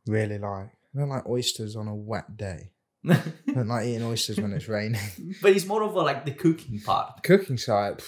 [0.07, 0.69] really like.
[0.95, 2.71] I don't like oysters on a wet day.
[3.07, 3.21] I
[3.53, 4.99] don't like eating oysters when it's raining.
[5.41, 7.23] But it's more of a, like the cooking part.
[7.23, 8.01] Cooking side,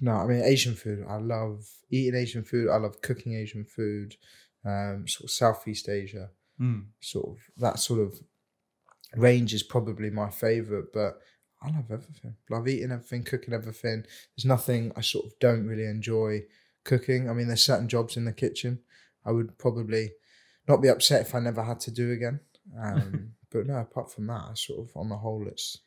[0.00, 0.12] no.
[0.12, 1.04] I mean Asian food.
[1.08, 2.68] I love eating Asian food.
[2.70, 4.16] I love cooking Asian food.
[4.64, 6.30] Um, sort of Southeast Asia.
[6.60, 6.86] Mm.
[7.00, 8.20] Sort of that sort of
[9.16, 10.92] range is probably my favorite.
[10.92, 11.18] But
[11.62, 12.34] I love everything.
[12.50, 14.04] Love eating everything, cooking everything.
[14.36, 16.42] There's nothing I sort of don't really enjoy
[16.84, 17.28] cooking.
[17.28, 18.80] I mean, there's certain jobs in the kitchen
[19.24, 20.12] I would probably
[20.68, 22.40] not be upset if I never had to do again.
[22.80, 25.78] Um, but no, apart from that, I sort of on the whole, it's.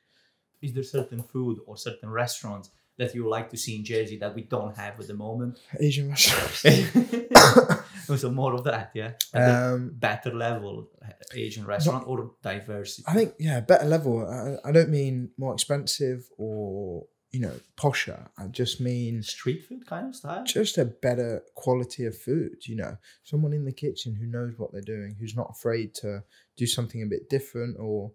[0.61, 4.33] Is there certain food or certain restaurants that you like to see in Jersey that
[4.33, 5.59] we don't have at the moment?
[5.79, 6.63] Asian restaurants.
[8.17, 9.11] so more of that, yeah.
[9.33, 10.89] Um, better level
[11.33, 13.03] Asian restaurant not, or diversity.
[13.07, 14.25] I think yeah, better level.
[14.25, 17.05] I, I don't mean more expensive or
[17.35, 18.29] you know, posher.
[18.37, 20.45] I just mean street food kind of style.
[20.45, 22.95] Just a better quality of food, you know.
[23.23, 26.23] Someone in the kitchen who knows what they're doing, who's not afraid to
[26.55, 27.75] do something a bit different.
[27.77, 28.13] Or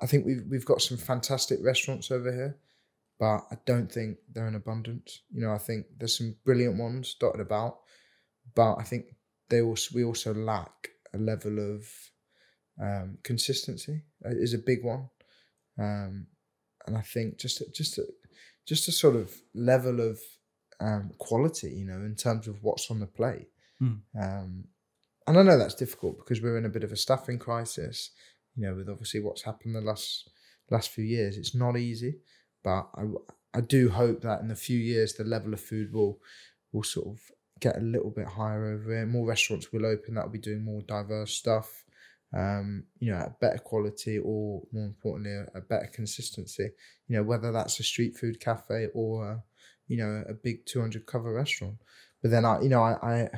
[0.00, 2.56] I think we've we've got some fantastic restaurants over here,
[3.20, 5.20] but I don't think they're in abundance.
[5.30, 7.80] You know, I think there's some brilliant ones dotted about,
[8.54, 9.08] but I think
[9.50, 11.86] they also we also lack a level of
[12.80, 15.10] um, consistency uh, is a big one,
[15.78, 16.28] um,
[16.86, 18.04] and I think just just a,
[18.66, 20.20] just a sort of level of
[20.80, 23.48] um, quality, you know, in terms of what's on the plate.
[23.82, 24.00] Mm.
[24.20, 24.64] Um,
[25.26, 28.10] and I know that's difficult because we're in a bit of a staffing crisis,
[28.56, 30.30] you know, with obviously what's happened the last
[30.70, 31.36] last few years.
[31.36, 32.16] It's not easy,
[32.62, 33.04] but I
[33.54, 36.18] I do hope that in a few years the level of food will
[36.72, 37.20] will sort of
[37.60, 39.06] get a little bit higher over here.
[39.06, 41.83] More restaurants will open that will be doing more diverse stuff,
[42.34, 46.70] um, you know, at better quality or more importantly, a, a, better consistency.
[47.06, 49.42] You know, whether that's a street food cafe or, a,
[49.86, 51.76] you know, a big 200 cover restaurant.
[52.22, 53.28] But then I, you know, I, I,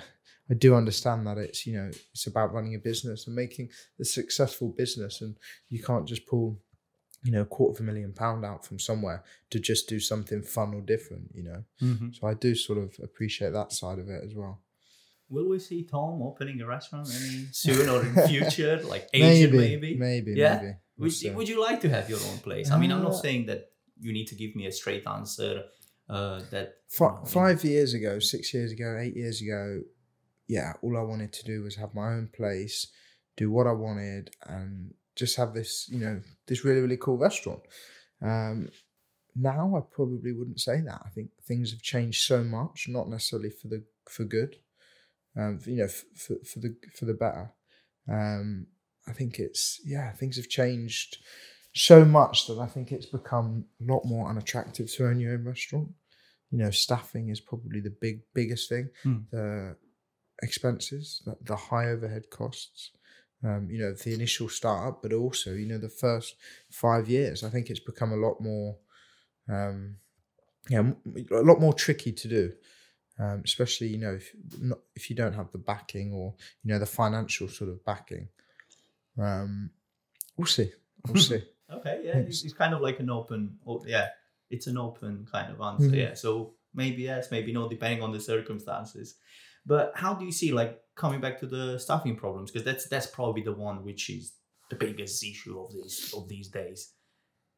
[0.50, 3.68] I do understand that it's, you know, it's about running a business and making
[4.00, 5.36] a successful business and
[5.68, 6.58] you can't just pull
[7.26, 10.42] you know, a quarter of a million pound out from somewhere to just do something
[10.42, 11.64] fun or different, you know.
[11.82, 12.10] Mm-hmm.
[12.12, 14.60] So I do sort of appreciate that side of it as well.
[15.28, 19.76] Will we see Tom opening a restaurant any soon or in future, like Asian maybe?
[19.76, 20.32] Maybe, maybe.
[20.32, 20.60] Yeah.
[20.62, 20.74] maybe.
[20.98, 22.70] Would, you, would you like to have your own place?
[22.70, 23.70] I mean, I'm not uh, saying that
[24.00, 25.64] you need to give me a straight answer.
[26.08, 29.80] Uh, that F- you know, five years ago, six years ago, eight years ago,
[30.46, 32.86] yeah, all I wanted to do was have my own place,
[33.36, 37.60] do what I wanted, and just have this, you know, this really, really cool restaurant.
[38.22, 38.68] Um,
[39.34, 41.02] now I probably wouldn't say that.
[41.04, 44.56] I think things have changed so much, not necessarily for the for good,
[45.36, 47.52] um, for, you know, for, for the for the better.
[48.08, 48.66] Um,
[49.08, 51.18] I think it's yeah, things have changed
[51.74, 55.44] so much that I think it's become a lot more unattractive to own your own
[55.44, 55.88] restaurant.
[56.50, 58.90] You know, staffing is probably the big biggest thing.
[59.04, 59.24] Mm.
[59.30, 59.76] The
[60.42, 62.90] expenses, the, the high overhead costs
[63.44, 66.36] um, you know, the initial startup, but also, you know, the first
[66.70, 67.44] five years.
[67.44, 68.76] I think it's become a lot more,
[69.48, 69.96] um,
[70.68, 70.90] yeah,
[71.32, 72.52] a lot more tricky to do,
[73.18, 76.78] um, especially, you know, if, not, if you don't have the backing or, you know,
[76.78, 78.28] the financial sort of backing.
[79.18, 79.70] Um,
[80.36, 80.72] we'll see.
[81.06, 81.42] We'll see.
[81.72, 82.02] okay.
[82.04, 82.18] Yeah.
[82.18, 84.08] It's, it's, kind of like an open, oh, yeah,
[84.50, 85.86] it's an open kind of answer.
[85.86, 85.94] Mm-hmm.
[85.94, 86.14] Yeah.
[86.14, 89.16] So maybe yes, maybe no, depending on the circumstances.
[89.64, 92.50] But how do you see like coming back to the staffing problems?
[92.50, 94.34] Because that's that's probably the one which is
[94.70, 96.92] the biggest issue of these of these days.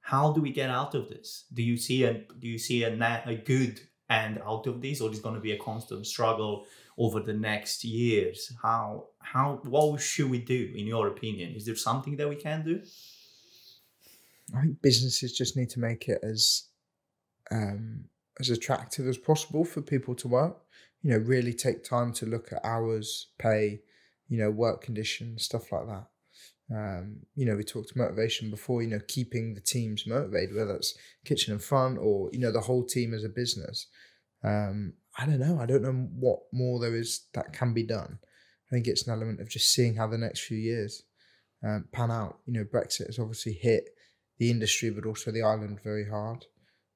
[0.00, 1.44] How do we get out of this?
[1.52, 3.80] Do you see a do you see a, na- a good
[4.10, 7.84] end out of this, or is going to be a constant struggle over the next
[7.84, 8.52] years?
[8.62, 11.54] How how what should we do in your opinion?
[11.54, 12.82] Is there something that we can do?
[14.56, 16.64] I think businesses just need to make it as
[17.50, 18.04] um,
[18.40, 20.58] as attractive as possible for people to work
[21.02, 23.80] you know, really take time to look at hours, pay,
[24.28, 26.06] you know, work conditions, stuff like that.
[26.74, 30.96] Um, you know, we talked motivation before, you know, keeping the teams motivated, whether it's
[31.24, 33.86] kitchen and front or, you know, the whole team as a business.
[34.44, 35.58] Um, I don't know.
[35.60, 38.18] I don't know what more there is that can be done.
[38.22, 41.02] I think it's an element of just seeing how the next few years
[41.64, 42.38] um, pan out.
[42.46, 43.88] You know, Brexit has obviously hit
[44.38, 46.44] the industry, but also the island very hard.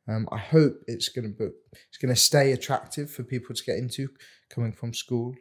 [0.08, 1.50] Um, I hope it's going to be,
[1.88, 4.08] it's going to stay attractive for people to get into
[4.50, 5.34] coming from school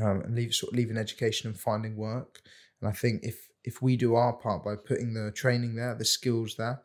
[0.00, 2.40] um, and leave sort of leaving education and finding work.
[2.82, 6.04] And I think if if we do our part by putting the training there, the
[6.04, 6.82] skills there,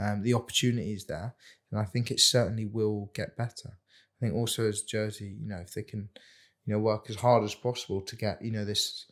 [0.00, 1.34] um, the opportunities there,
[1.70, 3.70] then I think it certainly will get better.
[3.74, 6.08] I think also as Jersey, you know, if they can,
[6.64, 9.06] you know, work as hard as possible to get you know this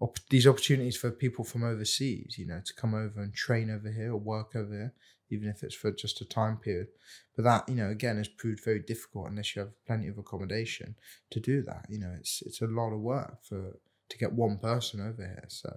[0.00, 3.90] op- these opportunities for people from overseas, you know, to come over and train over
[3.90, 4.94] here or work over here,
[5.30, 6.88] even if it's for just a time period.
[7.36, 10.94] But that, you know, again, has proved very difficult unless you have plenty of accommodation
[11.30, 11.86] to do that.
[11.90, 13.78] You know, it's it's a lot of work for
[14.12, 15.44] to get one person over here.
[15.48, 15.68] So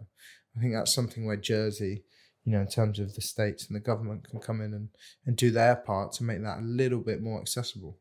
[0.55, 2.03] I think that's something where Jersey,
[2.43, 4.89] you know, in terms of the states and the government can come in and,
[5.25, 7.97] and do their part to make that a little bit more accessible.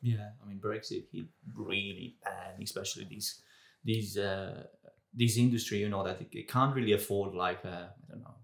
[0.00, 3.42] Yeah, I mean Brexit hit really bad, especially these
[3.84, 4.62] these uh,
[5.12, 5.78] this industry.
[5.78, 8.34] You know that it, it can't really afford like a I don't know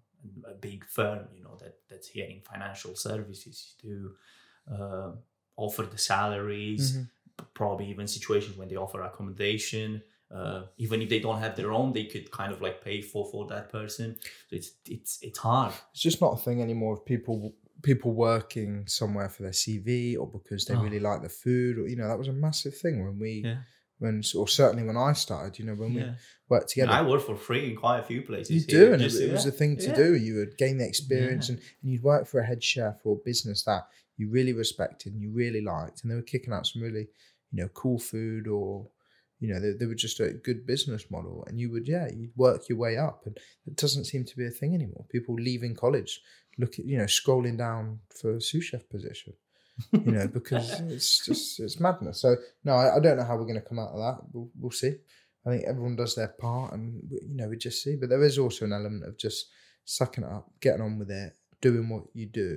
[0.47, 4.13] a big firm, you know, that that's here in financial services to
[4.73, 5.11] uh,
[5.57, 7.45] offer the salaries, mm-hmm.
[7.55, 10.03] probably even situations when they offer accommodation.
[10.35, 13.25] Uh, even if they don't have their own, they could kind of like pay for
[13.31, 14.17] for that person.
[14.49, 15.73] So it's it's it's hard.
[15.93, 20.27] It's just not a thing anymore of people people working somewhere for their CV or
[20.27, 20.81] because they oh.
[20.81, 23.57] really like the food or you know that was a massive thing when we yeah
[23.99, 26.03] when or certainly when I started, you know, when yeah.
[26.03, 26.11] we
[26.49, 26.93] worked together.
[26.93, 28.51] I worked for free in quite a few places.
[28.51, 29.95] You do, and Just, it, it was a thing to yeah.
[29.95, 30.17] do.
[30.17, 33.63] You would gain the experience, and, and you'd work for a head chef or business
[33.65, 37.09] that you really respected and you really liked, and they were kicking out some really,
[37.53, 38.89] you know, cool food or.
[39.45, 42.37] You know, they, they were just a good business model, and you would, yeah, you'd
[42.37, 43.37] work your way up, and
[43.67, 45.05] it doesn't seem to be a thing anymore.
[45.11, 46.21] People leaving college,
[46.59, 49.35] look at, you know, scrolling down for a sous chef position
[49.93, 52.21] you know, because it's just it's madness.
[52.21, 54.25] So no, I, I, don't know how we're going to come out of that.
[54.33, 54.95] We'll, we'll see.
[55.47, 57.97] I think everyone does their part, and you know we just see.
[57.97, 59.47] But there is also an element of just
[59.85, 62.57] sucking it up, getting on with it, doing what you do,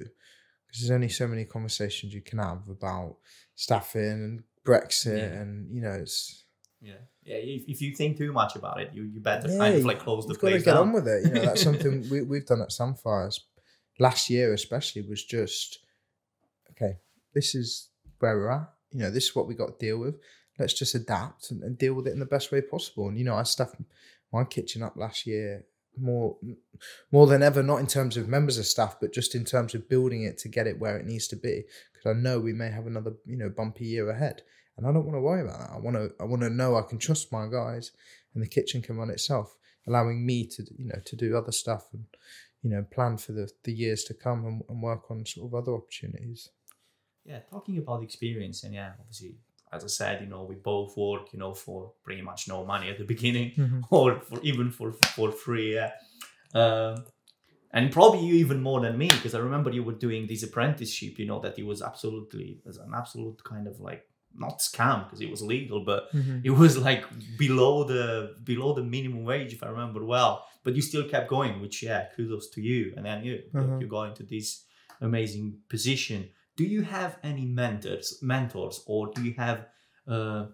[0.67, 3.17] because there's only so many conversations you can have about
[3.55, 5.41] staffing and Brexit, Yeah.
[5.41, 6.45] and you know it's
[6.81, 7.35] Yeah, yeah.
[7.37, 9.99] If, if you think too much about it, you you better Yeah, kind of like
[9.99, 10.87] close the you've got to place get down.
[10.87, 11.25] on with it.
[11.25, 13.45] You know that's something we we've done at Samphire's
[13.99, 15.79] last year, especially was just
[16.71, 16.97] okay.
[17.33, 18.69] This is where we're at.
[18.91, 20.15] You know, this is what we got to deal with.
[20.59, 23.07] Let's just adapt and, and deal with it in the best way possible.
[23.09, 23.75] And you know, I stuffed
[24.31, 25.65] my kitchen up last year
[25.99, 26.37] more
[27.11, 29.89] more than ever, not in terms of members of staff, but just in terms of
[29.89, 31.63] building it to get it where it needs to be.
[31.93, 34.43] Because I know we may have another you know bumpy year ahead,
[34.77, 35.71] and I don't want to worry about that.
[35.71, 37.91] I want to I want to know I can trust my guys,
[38.33, 39.55] and the kitchen can run itself,
[39.87, 42.05] allowing me to you know to do other stuff and
[42.61, 45.55] you know plan for the the years to come and, and work on sort of
[45.55, 46.49] other opportunities.
[47.25, 49.35] Yeah, talking about experience, and yeah, obviously,
[49.73, 52.89] as I said, you know, we both work, you know, for pretty much no money
[52.89, 55.75] at the beginning, or for even for for free.
[55.75, 55.91] Yeah.
[56.53, 57.03] Um,
[57.71, 61.19] and probably you even more than me because I remember you were doing this apprenticeship.
[61.19, 65.05] You know that it was absolutely it was an absolute kind of like not scam
[65.05, 66.09] because it was legal, but
[66.43, 67.03] it was like
[67.37, 70.45] below the below the minimum wage if I remember well.
[70.63, 72.93] But you still kept going, which yeah, kudos to you.
[72.95, 73.77] And then you Uh-huh.
[73.79, 74.65] you got into this
[75.01, 76.29] amazing position.
[76.55, 79.59] Do you have any mentors, mentors, or do you have
[80.07, 80.45] uh,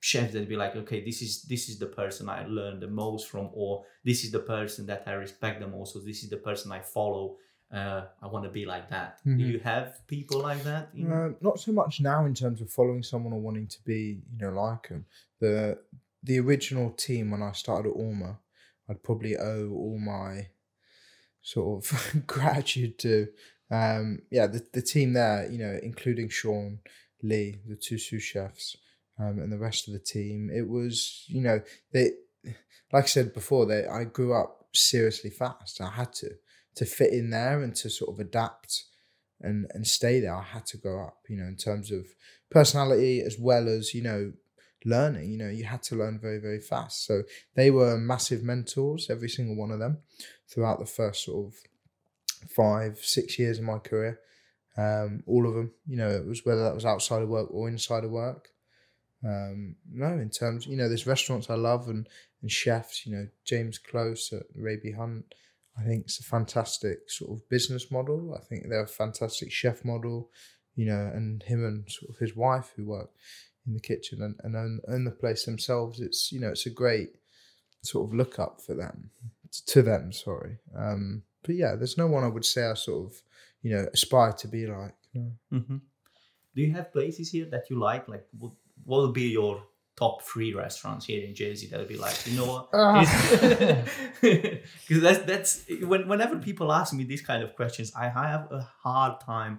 [0.00, 3.28] chefs that be like, okay, this is this is the person I learned the most
[3.28, 6.36] from, or this is the person that I respect the most, or this is the
[6.48, 7.36] person I follow.
[7.70, 9.20] Uh, I want to be like that.
[9.24, 9.40] Do Mhm.
[9.52, 10.88] you have people like that?
[10.94, 14.22] in- Uh, not so much now in terms of following someone or wanting to be,
[14.32, 15.06] you know, like them.
[15.40, 15.78] The
[16.22, 18.38] the original team when I started at Ormer,
[18.88, 20.48] I'd probably owe all my
[21.42, 23.28] sort of gratitude to.
[23.70, 26.80] Um, yeah, the, the team there, you know, including Shaun,
[27.22, 28.76] Lee, the two sous chefs,
[29.18, 30.50] um, and the rest of the team.
[30.50, 31.60] It was, you know,
[31.92, 32.12] they,
[32.92, 35.80] like I said before, they I grew up seriously fast.
[35.82, 36.30] I had to
[36.78, 38.84] to fit in there and to sort of adapt
[39.40, 40.34] and and stay there.
[40.34, 42.06] I had to go up, you know, in terms of
[42.50, 44.32] personality as well as you know
[44.84, 45.30] learning.
[45.30, 47.04] You know, you had to learn very very fast.
[47.04, 47.22] So
[47.54, 49.98] they were massive mentors, every single one of them,
[50.48, 51.54] throughout the first sort of
[52.48, 54.20] five six years of my career.
[54.76, 57.68] Um, all of them, you know, it was whether that was outside of work or
[57.68, 58.50] inside of work.
[59.24, 62.08] Um, no, in terms, you know, there's restaurants I love and
[62.42, 63.04] and chefs.
[63.04, 65.34] You know, James Close at Raby Hunt.
[65.78, 68.34] I think it's a fantastic sort of business model.
[68.36, 70.30] I think they're a fantastic chef model,
[70.74, 73.10] you know, and him and sort of his wife who work
[73.66, 76.00] in the kitchen and, and own, own the place themselves.
[76.00, 77.10] It's, you know, it's a great
[77.82, 79.10] sort of look up for them,
[79.66, 80.58] to them, sorry.
[80.76, 83.22] Um, but yeah, there's no one I would say I sort of,
[83.62, 84.94] you know, aspire to be like.
[85.14, 85.32] No.
[85.50, 85.76] hmm
[86.54, 88.08] Do you have places here that you like?
[88.08, 88.52] Like, what,
[88.84, 89.62] what would be your
[89.98, 92.68] top three restaurants here in Jersey that would be like, you know what?
[92.72, 93.04] Uh-huh.
[94.20, 95.50] Because that's that's
[95.90, 99.54] when whenever people ask me these kind of questions, I have a hard time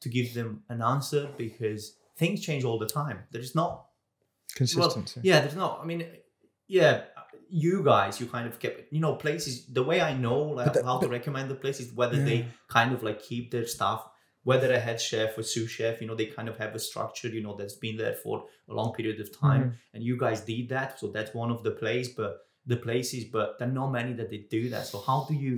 [0.00, 1.82] to give them an answer because
[2.16, 3.18] things change all the time.
[3.32, 3.72] There is not
[4.54, 5.20] Consistency.
[5.22, 5.80] yeah, there's not.
[5.82, 6.04] I mean,
[6.68, 6.94] yeah,
[7.50, 9.66] you guys, you kind of kept, you know, places.
[9.66, 12.24] The way I know like, But the- how to recommend the places, whether Yeah.
[12.24, 14.00] they kind of like keep their stuff,
[14.48, 17.28] whether a head chef or sous chef, you know, they kind of have a structure,
[17.36, 18.36] you know, that's been there for
[18.70, 19.94] a long period of time, Mm-hmm.
[19.94, 20.88] and you guys did that.
[21.00, 22.32] So that's one of the place, but
[22.72, 24.84] the places, but there are not many that they do that.
[24.92, 25.54] So how do you?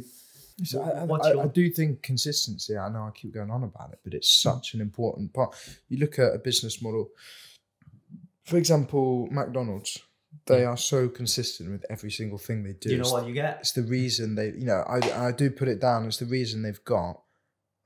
[0.70, 2.72] So I, I- your- I do think consistency.
[2.76, 5.50] I know I keep going on about it, but it's such an important part.
[5.90, 7.04] You look at a business model,
[8.44, 9.92] for example, McDonald's.
[10.46, 12.88] They are so consistent with every single thing they do.
[12.88, 13.58] Do you know It's- what you get?
[13.60, 16.06] It's the reason they, you know, I, I do put it down.
[16.06, 17.14] It's the reason they've got,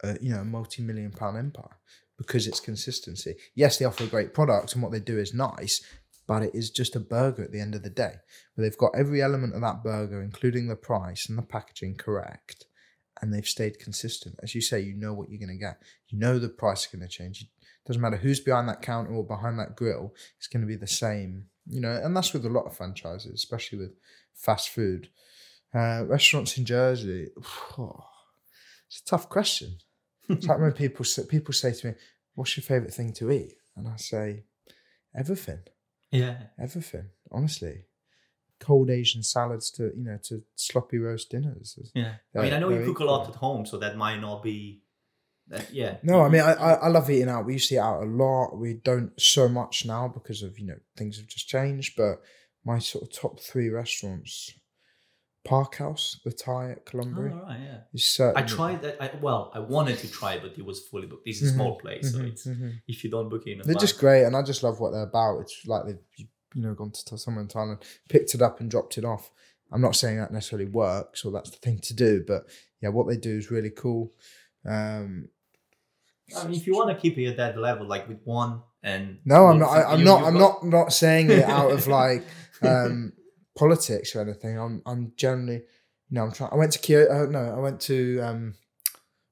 [0.02, 1.78] a, you know, a multi-million pound empire
[2.18, 3.34] because it's consistency.
[3.54, 5.82] Yes, they offer a great product and what they do is nice,
[6.26, 8.14] but it is just a burger at the end of the day.
[8.54, 12.66] But they've got every element of that burger, including the price and the packaging, correct,
[13.20, 14.36] and they've stayed consistent.
[14.42, 15.82] As you say, you know what you're going to get.
[16.08, 17.42] You know the price is going to change.
[17.42, 17.48] It
[17.86, 20.14] doesn't matter who's behind that counter or behind that grill.
[20.38, 21.46] It's going to be the same.
[21.66, 23.92] You know, and that's with a lot of franchises, especially with
[24.34, 25.08] fast food.
[25.74, 29.78] Uh, restaurants in Jersey, it's a tough question.
[30.28, 31.94] It's like when people say, people say to me,
[32.34, 34.44] "What's your favorite thing to eat?" And I say,
[35.14, 35.60] "Everything,
[36.10, 36.44] Yeah.
[36.58, 37.86] everything." Honestly,
[38.60, 41.78] cold Asian salads to you know to sloppy roast dinners.
[41.94, 42.04] Yeah.
[42.04, 44.42] I They're- mean, I know you cook a lot at home, so that might not
[44.42, 44.82] be.
[45.48, 45.96] That, yeah.
[46.04, 47.44] No, I mean I, I I love eating out.
[47.44, 48.56] We used to eat out a lot.
[48.56, 51.96] We don't so much now because of you know things have just changed.
[51.96, 52.22] But
[52.64, 54.52] my sort of top three restaurants,
[55.44, 57.78] Park House, the Thai at Oh, Columbia, all right, yeah.
[57.96, 58.42] certainly.
[58.42, 59.02] I tried that.
[59.02, 61.24] I, well, I wanted to try, but it was fully booked.
[61.24, 62.72] This is a Mhm, small place, so Mhm, it's mhm.
[62.86, 63.60] if you don't book in.
[63.64, 65.40] They're just great, and I just love what they're about.
[65.40, 65.98] It's like they've
[66.54, 69.30] you know, gone to somewhere in Thailand, picked it up and dropped it off.
[69.72, 72.46] I'm not saying that necessarily works or that's the thing to do, but
[72.82, 74.12] yeah, what they do is really cool.
[74.66, 75.30] Um,
[76.36, 79.18] I mean, if you want to keep it at that level, like with one and
[79.24, 79.70] no, I'm not.
[79.70, 80.24] I, I'm not.
[80.24, 80.64] I'm not.
[80.64, 82.22] Not saying it out of like
[82.62, 83.12] um,
[83.56, 84.58] politics or anything.
[84.58, 84.82] I'm.
[84.86, 85.62] I'm generally.
[86.10, 86.50] You know, I'm trying.
[86.52, 87.24] I went to Kyoto.
[87.24, 88.54] Uh, no, I went to um,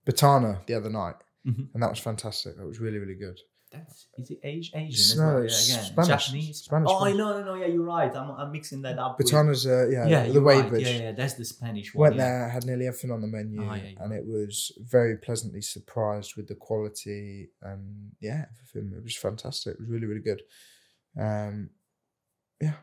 [0.06, 1.16] Batana the other night,
[1.46, 1.68] Mhm.
[1.74, 2.56] and that was fantastic.
[2.56, 3.38] That was really, really good.
[3.72, 4.80] That's, is it Asian?
[4.80, 5.42] Asian no, well?
[5.44, 5.56] It's
[5.86, 6.08] Spanish.
[6.08, 6.62] Japanese.
[6.64, 7.18] Spanish, oh, Spanish.
[7.18, 7.54] no, no, no.
[7.54, 8.12] Yeah, you're right.
[8.16, 9.16] I'm, I'm mixing that up.
[9.16, 10.68] with- Batana's, uh, yeah, yeah, the Wade right.
[10.70, 10.88] Bridge.
[10.88, 12.08] Yeah, yeah, that's the Spanish one.
[12.08, 12.24] Went yeah.
[12.24, 13.92] there, had nearly everything on the menu, Oh, yeah.
[14.00, 18.92] and it was very pleasantly surprised with the quality and yeah, everything.
[18.96, 19.74] It was fantastic.
[19.74, 20.42] It was really, really good.
[21.16, 21.70] Um,
[22.60, 22.74] yeah,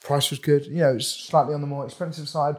[0.00, 0.66] price was good.
[0.66, 2.56] You know, it was slightly on the more expensive side.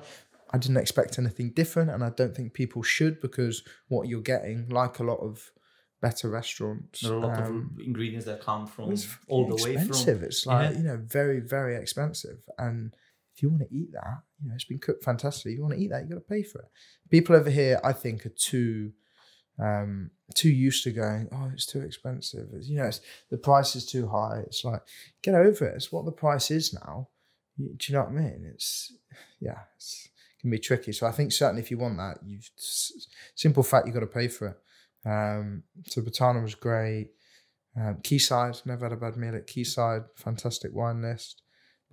[0.52, 4.70] I didn't expect anything different, and I don't think people should because what you're getting,
[4.70, 5.52] like a lot of
[6.02, 9.62] better restaurants, There are a lot um, of ingredients that come from it's all the
[9.64, 10.20] way expensive.
[10.20, 10.28] from.
[10.28, 10.78] It's like Yeah.
[10.78, 12.38] you know, very, very expensive.
[12.58, 12.94] And
[13.36, 15.54] if you want to eat that, you know, it's been cooked fantastically.
[15.54, 16.68] You want to eat that, you got to pay for it.
[17.10, 18.92] People over here, I think, are too,
[19.60, 21.30] um, too used to going.
[21.32, 22.50] Oh, it's too expensive.
[22.54, 24.44] It's, you know, it's, the price is too high.
[24.46, 24.82] It's like
[25.22, 25.76] get over it.
[25.76, 27.10] It's what the price is now.
[27.58, 28.52] Do you know what I mean?
[28.54, 28.94] It's
[29.40, 30.92] yeah, it's, it can be tricky.
[30.92, 32.40] So I think certainly if you want that, you
[33.36, 35.10] simple fact you've got to pay for it.
[35.10, 37.12] Um, so Batana was great.
[37.80, 40.04] Um, Quayside, never had a bad meal at Quayside.
[40.16, 41.42] Fantastic wine list.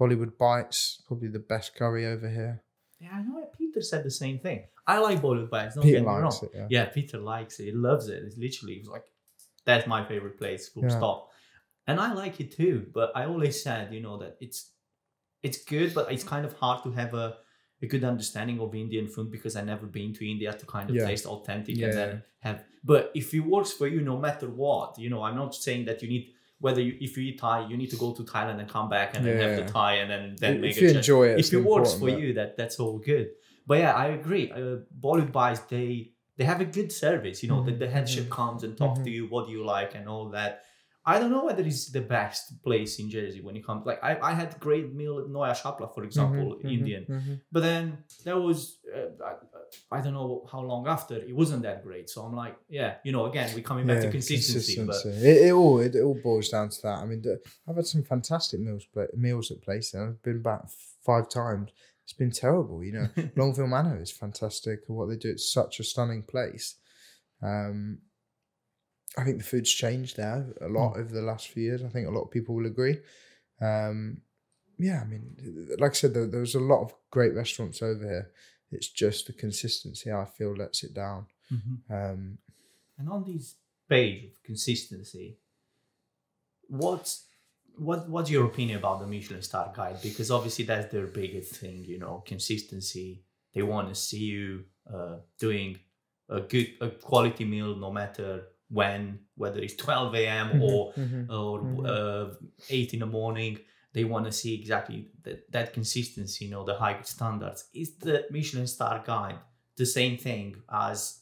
[0.00, 2.63] Bollywood Bites, probably the best curry over here.
[3.04, 3.48] Yeah, I know.
[3.58, 4.60] Peter said the same thing.
[4.86, 5.74] I like Bollywood Bites.
[5.74, 6.32] Don't Peter get me wrong.
[6.42, 6.66] it, yeah.
[6.70, 7.64] Yeah, Peter likes it.
[7.64, 8.22] He loves it.
[8.26, 9.04] It's literally it's like
[9.64, 10.68] that's my favorite place.
[10.68, 10.96] Full Yeah.
[10.98, 11.30] stop.
[11.86, 12.76] And I like it too.
[12.94, 14.70] But I always said, you know, that it's
[15.42, 17.36] it's good, but it's kind of hard to have a,
[17.82, 20.96] a good understanding of Indian food because I never been to India to kind of
[20.96, 21.06] Yeah.
[21.06, 22.64] taste authentic and then have.
[22.82, 26.02] But if it works for you, no matter what, you know, I'm not saying that
[26.02, 26.33] you need.
[26.60, 29.16] Whether you, if you eat Thai, you need to go to Thailand and come back
[29.16, 31.52] and then have the Thai and then then make if a you enjoy it, if
[31.52, 33.28] it works for but- you, that that's all good.
[33.66, 34.50] But yeah, I agree.
[34.52, 37.42] Uh, Bollywood Bites they they have a good service.
[37.42, 39.14] You know, the, Mhm, the head chef mhm, comes and talks to mhm.
[39.16, 40.62] you, what do you like, and all that.
[41.06, 43.84] I don't know whether it's the best place in Jersey when it comes.
[43.84, 47.02] Like I, I had great meal at Noya Shapla, for example, Mhm, mhm, Indian.
[47.52, 47.84] But then
[48.24, 49.10] there was uh,
[49.90, 52.10] I, don't know how long after it wasn't that great.
[52.10, 54.76] So I'm like, yeah, you know, again we're coming back to Yeah, consistency.
[54.76, 55.26] consistency.
[55.26, 56.98] It, it all it, all boils down to that.
[56.98, 57.22] I mean,
[57.68, 60.00] I've had some fantastic meals meals at places.
[60.00, 60.62] I've been back
[61.04, 61.70] five times.
[62.04, 62.84] It's been terrible.
[62.84, 64.80] You know, Longueville Manor is fantastic.
[64.88, 66.76] And what they do, it's such a stunning place.
[67.42, 67.98] Um,
[69.16, 71.82] I think the food's changed there a lot over the last few years.
[71.82, 72.98] I think a lot of people will agree.
[73.60, 74.22] Um,
[74.78, 78.30] yeah, I mean, like I said, there, there's a lot of great restaurants over here.
[78.74, 81.26] It's just the consistency I feel lets it down.
[81.88, 82.38] but Um,
[82.98, 83.56] And on this
[83.88, 85.38] page of consistency,
[86.68, 87.26] what's
[87.76, 89.98] what what's your opinion about the Michelin star guide?
[90.02, 93.24] Because obviously that's their biggest thing, you know, consistency.
[93.52, 95.78] They want to see you uh, doing
[96.28, 100.62] a good a quality meal no matter when, whether it's 12 a.m.
[100.62, 101.28] or mhm.
[101.30, 101.86] or Mhm.
[101.86, 102.34] uh,
[102.70, 103.58] eight in the morning.
[103.94, 107.68] They want to see exactly that, that consistency, you know, the high standards.
[107.72, 109.38] Is the Michelin star guide
[109.76, 111.20] the same thing as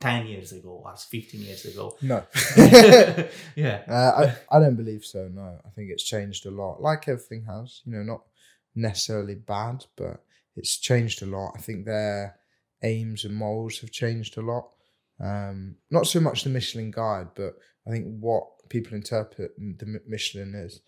[0.00, 1.96] 10 years ago, as 15 years ago?
[2.02, 2.22] no.
[3.56, 3.82] yeah.
[3.88, 5.28] Uh, I, I don't believe so.
[5.28, 6.82] No, I think it's changed a lot.
[6.82, 8.20] Like everything has, you know, not
[8.74, 10.22] necessarily bad, but
[10.54, 11.54] it's changed a lot.
[11.56, 12.36] I think their
[12.82, 14.68] aims and morals have changed a lot.
[15.18, 17.54] Um, not so much the Michelin guide, but
[17.86, 20.80] I think what people interpret the Michelin is.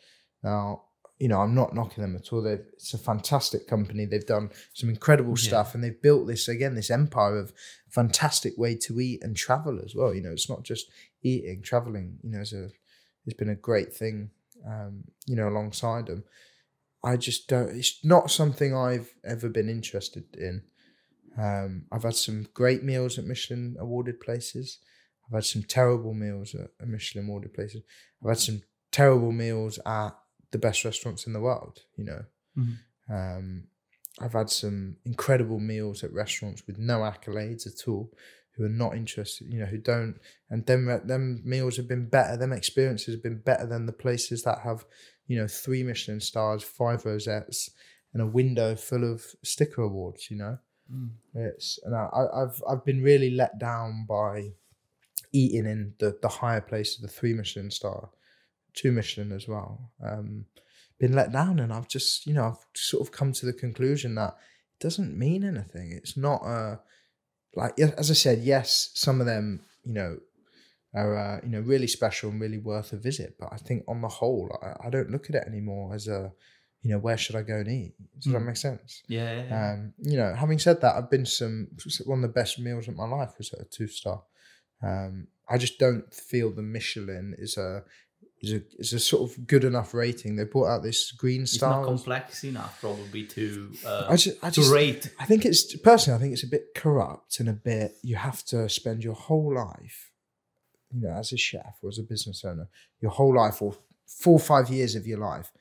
[0.42, 0.82] Now,
[1.18, 2.42] you know, I'm not knocking them at all.
[2.42, 4.04] They've, it's a fantastic company.
[4.04, 5.48] They've done some incredible Yeah.
[5.48, 7.52] stuff, and they've built this again, this empire of
[7.88, 10.14] fantastic way to eat and travel as well.
[10.14, 10.86] You know, it's not just
[11.22, 12.18] eating, traveling.
[12.22, 12.70] You know, is a
[13.26, 14.30] it's been a great thing.
[14.66, 16.24] Um, you know, alongside them,
[17.02, 17.70] I just don't.
[17.70, 20.62] It's not something I've ever been interested in.
[21.36, 24.78] Um, I've had some great meals at Michelin awarded places.
[25.26, 27.82] I've had some terrible meals at Michelin awarded places.
[28.22, 30.16] I've had some terrible meals at
[30.50, 31.80] the best restaurants in the world.
[31.96, 32.24] You know,
[32.56, 32.78] Mhm.
[33.08, 33.68] um,
[34.20, 38.12] I've had some incredible meals at restaurants with no accolades at all,
[38.52, 39.52] who are not interested.
[39.52, 40.18] You know, who don't,
[40.50, 42.36] and them them meals have been better.
[42.36, 44.84] Them experiences have been better than the places that have,
[45.26, 47.70] you know, three Michelin stars, five rosettes,
[48.12, 50.30] and a window full of sticker awards.
[50.30, 50.58] You know.
[50.90, 51.10] Mm.
[51.34, 54.54] It's and I, I- I've I've been really let down by
[55.32, 58.10] eating in the the higher places, the three Michelin star,
[58.80, 59.90] two Michelin as well.
[60.02, 60.46] Um,
[61.00, 64.14] been let down, and I've just you know I've sort of come to the conclusion
[64.16, 64.34] that
[64.74, 65.92] it doesn't mean anything.
[65.92, 66.80] It's not a
[67.54, 69.46] like as I said, yes, some of them
[69.84, 70.18] you know
[70.94, 73.36] are uh, you know really special and really worth a visit.
[73.40, 76.32] But I think on the whole, I, I don't look at it anymore as a
[76.82, 77.94] you know where should I go and eat?
[78.20, 78.46] Does that Mm.
[78.46, 79.02] make sense?
[79.08, 79.32] Yeah.
[79.36, 79.72] yeah, yeah.
[79.72, 81.68] Um, you know, having said that, I've been some
[82.04, 84.22] one of the best meals of my life was at a two star.
[84.82, 87.82] Um, I just don't feel the Michelin is a
[88.40, 90.36] is a is a sort of good enough rating.
[90.36, 91.80] They brought out this green it's star.
[91.80, 95.12] not complex enough, probably, to uh, I just, I to rate.
[95.18, 97.96] I think it's personally, I think it's a bit corrupt and a bit.
[98.02, 100.10] You have to spend your whole life,
[100.92, 102.68] you know, as a chef or as a business owner,
[103.00, 103.76] your whole life or
[104.06, 105.52] four or five years of your life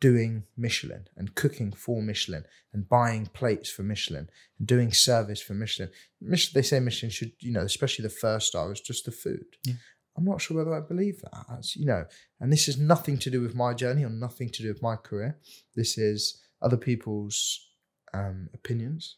[0.00, 4.28] doing Michelin and cooking for Michelin and buying plates for Michelin
[4.58, 5.90] and doing service for Michelin.
[6.20, 9.44] Mich- they say Michelin should, you know, especially the first star is just the food.
[9.64, 9.74] Yeah.
[10.16, 11.46] I'm not sure whether I believe that.
[11.48, 12.04] That's, you know,
[12.40, 14.96] and this has nothing to do with my journey or nothing to do with my
[14.96, 15.38] career.
[15.74, 17.68] This is other people's
[18.12, 19.16] um, opinions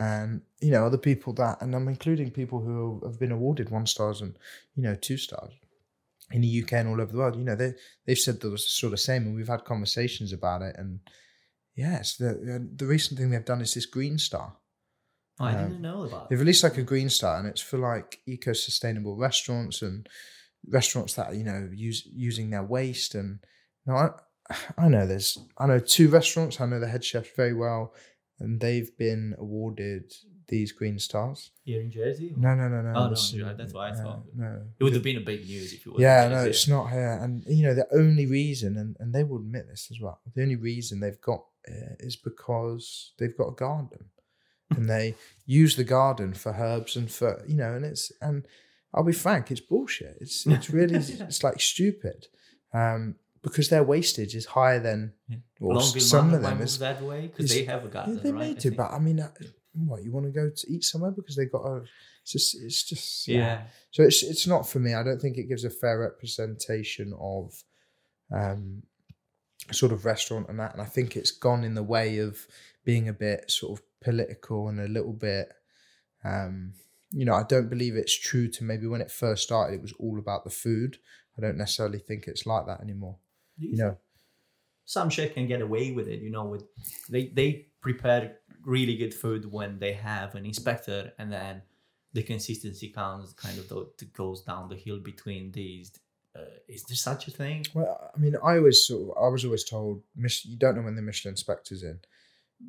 [0.00, 3.86] and you know other people that and i'm including people who have been awarded one
[3.86, 4.38] stars and
[4.74, 5.52] you know two stars
[6.30, 7.72] in the uk and all over the world you know they
[8.06, 11.00] they've said the sort of same and we've had conversations about it and
[11.76, 14.56] yes the the recent thing they've done is this green star
[15.40, 17.78] Oh, I Um, didn't know about They've released like a green star, and it's for
[17.78, 20.08] like eco-sustainable restaurants and
[20.68, 23.14] restaurants that you know use using their waste.
[23.14, 23.38] And
[23.86, 24.10] you know, I
[24.76, 26.60] I know there's I know two restaurants.
[26.60, 27.94] I know the head chefs very well,
[28.38, 30.12] and they've been awarded
[30.48, 31.50] these green stars.
[31.64, 32.34] Here in Jersey?
[32.36, 32.92] No, no, no, no.
[32.94, 34.22] Oh, no, that's what I uh, thought.
[34.36, 36.02] No, It would have been a big news if you was.
[36.02, 37.18] yeah, no, it's not here.
[37.22, 40.42] And you know, the only reason, and, and they will admit this as well, the
[40.42, 44.10] only reason they've got it is because they've got a garden,
[44.76, 45.14] and they
[45.46, 48.46] use the garden for herbs and for you know, and it's and
[48.94, 50.18] I'll be frank, it's bullshit.
[50.20, 52.26] It's it's really it's like stupid,
[52.72, 55.38] um, because their wastage is higher than Yeah.
[55.60, 58.40] or some of them is that way because they have a garden, yeah, they right?
[58.40, 59.30] may I do, but I mean, uh,
[59.74, 61.82] what you want to go to eat somewhere because they got a.
[62.22, 63.62] It's just, it's just yeah.
[63.90, 64.94] so it's it's not for me.
[64.94, 67.64] I don't think it gives a fair representation of
[68.32, 68.84] um
[69.70, 70.72] sort of restaurant and that.
[70.72, 72.46] And I think it's gone in the way of
[72.84, 75.52] being a bit sort of political and a little bit
[76.24, 76.74] um
[77.14, 79.92] you know, I don't believe it's true to maybe when it first started it was
[79.98, 80.96] all about the food.
[81.36, 83.16] I don't necessarily think it's like that anymore.
[83.60, 83.98] Do You know.
[84.84, 86.64] some chef can get away with it, you know, with
[87.10, 91.62] they they prepare really good food when they have an inspector and then
[92.14, 95.92] the consistency comes kind of it goes down the hill between these.
[96.34, 97.64] Uh, is there such a thing?
[97.74, 100.96] Well, I mean, I always sort of, I was always told you don't know when
[100.96, 102.00] the Michelin inspector's in.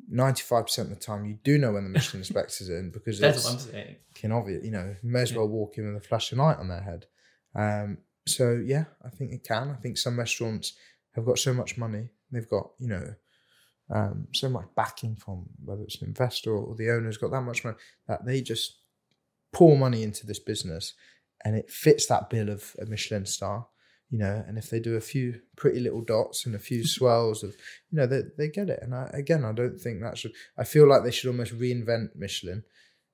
[0.08, 3.18] Ninety five percent of the time, you do know when the Michelin inspector's in because
[3.18, 3.96] That's it's what I'm saying.
[4.14, 4.64] can obvious.
[4.64, 7.06] You know, may as well walk in with a flashing light on their head.
[7.54, 9.70] Um, so yeah, I think it can.
[9.70, 10.74] I think some restaurants
[11.14, 12.08] have got so much money.
[12.30, 13.14] They've got you know
[13.90, 17.64] um, so much backing from whether it's an investor or the owner's got that much
[17.64, 17.76] money
[18.08, 18.78] that they just
[19.52, 20.94] pour money into this business,
[21.44, 23.66] and it fits that bill of a Michelin star.
[24.14, 27.42] You know, and if they do a few pretty little dots and a few swells
[27.42, 27.50] of,
[27.90, 28.78] you know, they, they get it.
[28.80, 30.30] And I, again, I don't think that should.
[30.56, 32.62] I feel like they should almost reinvent Michelin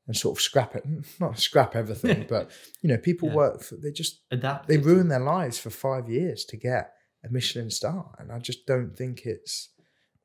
[0.07, 0.85] and sort of scrap it.
[1.21, 2.51] Not scrap everything, but
[2.83, 3.35] you know, people Yeah.
[3.43, 3.77] work for.
[3.77, 4.69] They just Adapt.
[4.69, 6.93] they ruin their lives for five years to get
[7.25, 9.71] a Michelin star, and I just don't think it's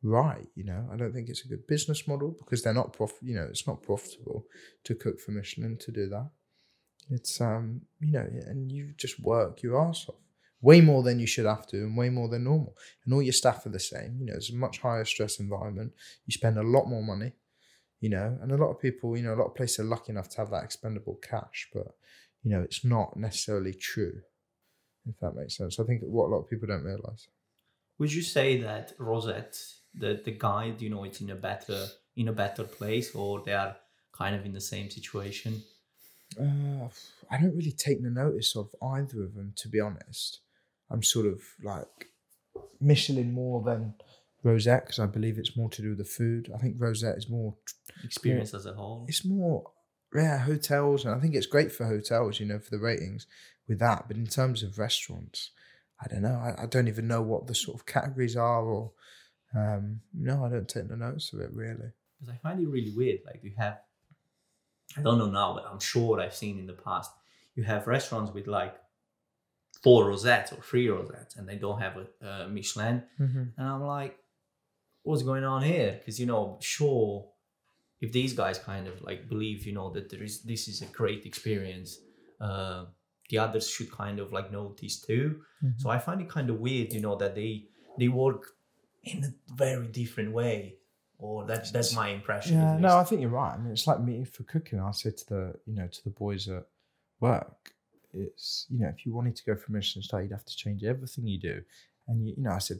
[0.03, 0.47] right.
[0.55, 3.13] You know, I don't think it's a good business model because they're not prof.
[3.21, 4.45] You know, it's not profitable
[4.83, 6.29] to cook for Michelin to do that.
[7.09, 10.15] It's um, you know, and you just work your ass off
[10.61, 12.75] way more than you should have to, and way more than normal.
[13.03, 14.17] And all your staff are the same.
[14.19, 15.93] You know, it's a much higher stress environment.
[16.25, 17.33] You spend a lot more money.
[18.01, 20.11] You know, and a lot of people, you know, a lot of places are lucky
[20.11, 21.87] enough to have that expendable cash, but
[22.43, 24.21] you know, it's not necessarily true,
[25.09, 25.79] if that makes sense.
[25.79, 27.27] I think what a lot of people don't realize.
[27.97, 29.57] Would you say that Rosette,
[29.93, 33.53] the the guide, you know, it's in a better in a better place, or they
[33.53, 33.75] are
[34.11, 35.63] kind of in the same situation?
[36.39, 36.89] Uh,
[37.31, 40.41] I don't really take the notice of either of them, to be honest.
[40.95, 42.07] I'm sort of like
[42.79, 43.95] Michelin more than
[44.43, 46.49] Rosette because I believe it's more to do with the food.
[46.55, 47.55] I think Rosette is more,
[48.05, 49.05] Experience as a whole.
[49.09, 49.71] it's more,
[50.13, 51.03] yeah, hotels.
[51.03, 53.27] And I think it's great for hotels, you know, for the ratings
[53.67, 54.05] with that.
[54.07, 55.51] But in terms of restaurants,
[56.01, 56.35] I don't know.
[56.35, 58.93] I, I don't even know what the sort of categories are or,
[59.53, 61.91] um, no, I don't take the notice of it really.
[62.21, 63.19] Because I find it really weird.
[63.25, 63.79] Like you have,
[64.97, 67.11] I don't know now, but I'm sure I've seen in the past.
[67.55, 68.75] You have restaurants with like
[69.85, 73.03] four rosettes or three rosettes, and they don't have a, a Michelin.
[73.19, 73.43] Mm-hmm.
[73.57, 74.17] And I'm like,
[75.03, 75.91] what's going on here?
[75.99, 77.29] Because you know, sure,
[78.01, 80.87] if these guys kind of like believe, you know, that there is this is a
[80.87, 81.99] great experience,
[82.41, 82.85] uh,
[83.29, 85.41] the others should kind of like notice too.
[85.63, 85.77] Mm-hmm.
[85.77, 87.65] So I find it kind of weird, you know, that they
[87.99, 88.41] they work
[89.03, 90.77] in a very different way,
[91.19, 92.57] or that's that's my impression.
[92.57, 93.53] Yeah, no, I think you're right.
[93.53, 94.79] I mean, it's like me for cooking.
[94.79, 96.65] I say to the, you know, to the boys at
[97.19, 97.74] work,
[98.15, 100.55] it's you know if you wanted to go for a Michelin star, you'd have to
[100.55, 101.61] change everything you do,
[102.07, 102.79] and you, you know I said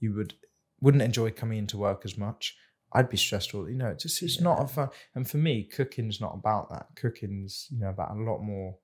[0.00, 0.34] you would
[0.80, 2.56] wouldn't enjoy coming into work as much.
[2.92, 3.88] I'd be stressed all you know.
[3.88, 4.88] It's just it's not a fun.
[5.14, 6.86] And for me, cooking's not about that.
[6.96, 8.76] Cooking's you know about a lot more,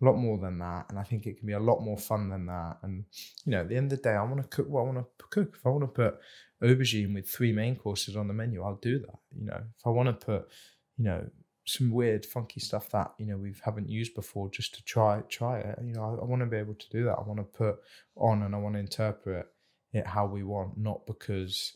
[0.00, 0.86] a lot more than that.
[0.90, 2.78] And I think it can be a lot more fun than that.
[2.82, 3.04] And
[3.44, 4.98] you know, at the end of the day, I want to cook what I want
[4.98, 5.56] to cook.
[5.58, 6.18] If I want to put
[6.62, 9.18] aubergine with three main courses on the menu, I'll do that.
[9.36, 10.48] You know, if I want to put,
[10.96, 11.26] you know,
[11.68, 15.58] some weird, funky stuff that you know we haven't used before, just to try try
[15.58, 15.78] it.
[15.82, 17.18] You know, I, I want to be able to do that.
[17.18, 17.76] I want to put
[18.16, 19.46] on and I want to interpret
[19.92, 21.74] it how we want, not because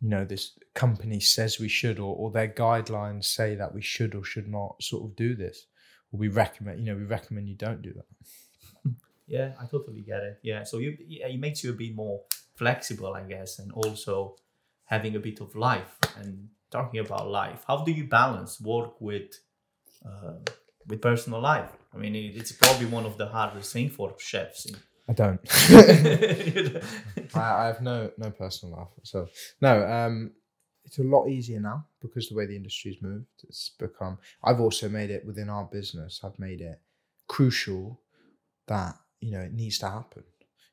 [0.00, 4.14] you know this company says we should or, or their guidelines say that we should
[4.14, 5.66] or should not sort of do this
[6.12, 8.90] or we recommend you know we recommend you don't do that
[9.26, 12.20] yeah i totally get it yeah so you it makes you a bit more
[12.54, 14.36] flexible i guess and also
[14.84, 19.28] having a bit of life and talking about life how do you balance work with
[20.08, 20.38] uh,
[20.88, 24.66] with personal life i mean it's probably one of the hardest things for chefs
[25.06, 25.40] I don't.
[27.34, 28.88] I, I, have no no personal life.
[29.02, 29.28] So
[29.60, 30.32] no, um,
[30.84, 33.26] it's a lot easier now because the way the industry's moved.
[33.42, 34.18] It's become.
[34.42, 36.20] I've also made it within our business.
[36.24, 36.80] I've made it
[37.28, 38.00] crucial
[38.66, 40.24] that you know it needs to happen.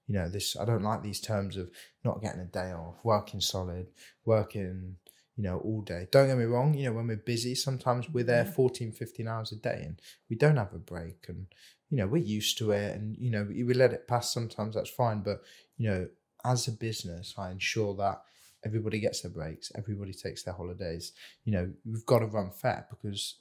[0.07, 0.55] You know this.
[0.57, 1.69] I don't like these terms of
[2.05, 3.87] not getting a day off, working solid,
[4.23, 4.95] working
[5.35, 6.07] you know all day.
[6.11, 9.51] Don't get me wrong you know when we're busy sometimes we're there 14 15 hours
[9.51, 11.47] a day and we don't have a break and
[11.89, 14.89] you know we're used to it and you know we let it pass sometimes that's
[14.89, 15.21] fine.
[15.21, 15.41] But
[15.77, 16.07] you know
[16.43, 18.19] as a business i ensure that
[18.65, 21.13] everybody gets their breaks everybody takes their holidays.
[21.45, 23.37] You know we've got to run fair because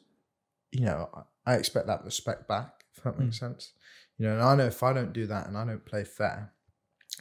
[0.73, 1.09] you know
[1.47, 3.41] i expect that respect back if that makes mm.
[3.41, 3.73] sense.
[4.19, 6.53] You know and i know if i don't do that and i don't play fair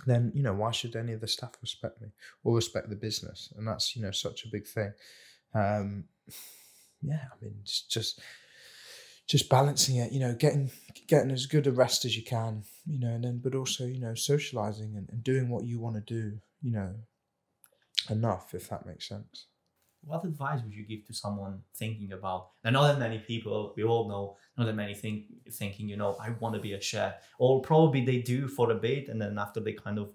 [0.06, 2.08] then you know why should any of the staff respect me
[2.44, 4.92] or respect the business and that's you know such a big thing
[5.54, 6.06] um
[7.02, 8.20] yeah i mean it's just
[9.30, 10.72] just balancing it, you know, getting
[11.08, 14.00] getting as good a rest as you can, you know, and then but also, you
[14.00, 16.96] know, socializing and, and doing what you want to do, you know,
[18.10, 19.46] enough, if that makes sense.
[20.02, 22.50] What advice would you give to someone thinking about?
[22.64, 26.16] And not that many people, we all know, not that many think thinking, you know,
[26.22, 29.38] I want to be a chef, or probably they do for a bit, and then
[29.38, 30.14] after they kind of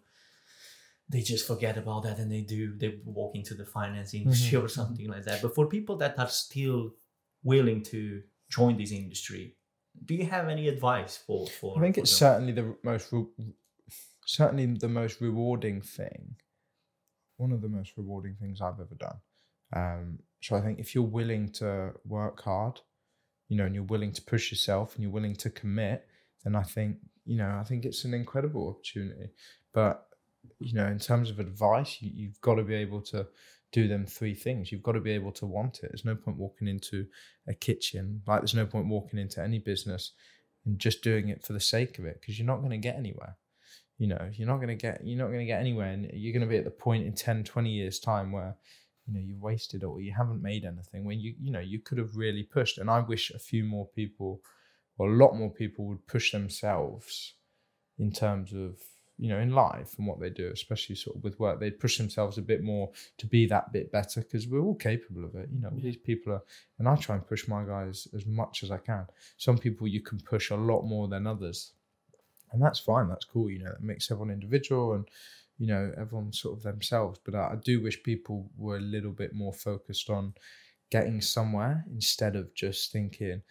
[1.06, 4.64] they just forget about that and they do they walk into the finance industry mm-hmm.
[4.64, 5.42] or something like that.
[5.42, 6.94] But for people that are still
[7.42, 9.56] willing to join this industry.
[10.04, 11.46] Do you have any advice for?
[11.46, 12.28] for I think for it's them?
[12.28, 13.54] certainly the most re-
[14.26, 16.36] certainly the most rewarding thing.
[17.36, 19.16] One of the most rewarding things I've ever done.
[19.72, 22.80] Um, so I think if you're willing to work hard,
[23.48, 26.06] you know, and you're willing to push yourself and you're willing to commit,
[26.44, 29.30] then I think you know I think it's an incredible opportunity.
[29.72, 30.06] But
[30.60, 33.26] you know, in terms of advice, you, you've got to be able to
[33.72, 34.70] do them three things.
[34.70, 35.88] You've got to be able to want it.
[35.90, 37.06] There's no point walking into
[37.48, 40.12] a kitchen, like there's no point walking into any business
[40.64, 42.96] and just doing it for the sake of it because you're not going to get
[42.96, 43.36] anywhere.
[43.98, 46.32] You know, you're not going to get you're not going to get anywhere and you're
[46.32, 48.56] going to be at the point in 10, 20 years time where
[49.06, 51.78] you know you've wasted it or you haven't made anything when you you know you
[51.78, 54.40] could have really pushed and I wish a few more people
[54.98, 57.34] or a lot more people would push themselves
[57.98, 58.78] in terms of
[59.16, 61.98] you know, in life and what they do, especially sort of with work, they push
[61.98, 65.48] themselves a bit more to be that bit better because we're all capable of it.
[65.52, 65.82] You know, yeah.
[65.82, 66.42] these people are,
[66.78, 69.06] and I try and push my guys as much as I can.
[69.36, 71.72] Some people you can push a lot more than others,
[72.52, 73.08] and that's fine.
[73.08, 73.50] That's cool.
[73.50, 75.06] You know, it makes everyone individual and
[75.58, 77.18] you know everyone sort of themselves.
[77.24, 80.34] But I, I do wish people were a little bit more focused on
[80.90, 83.42] getting somewhere instead of just thinking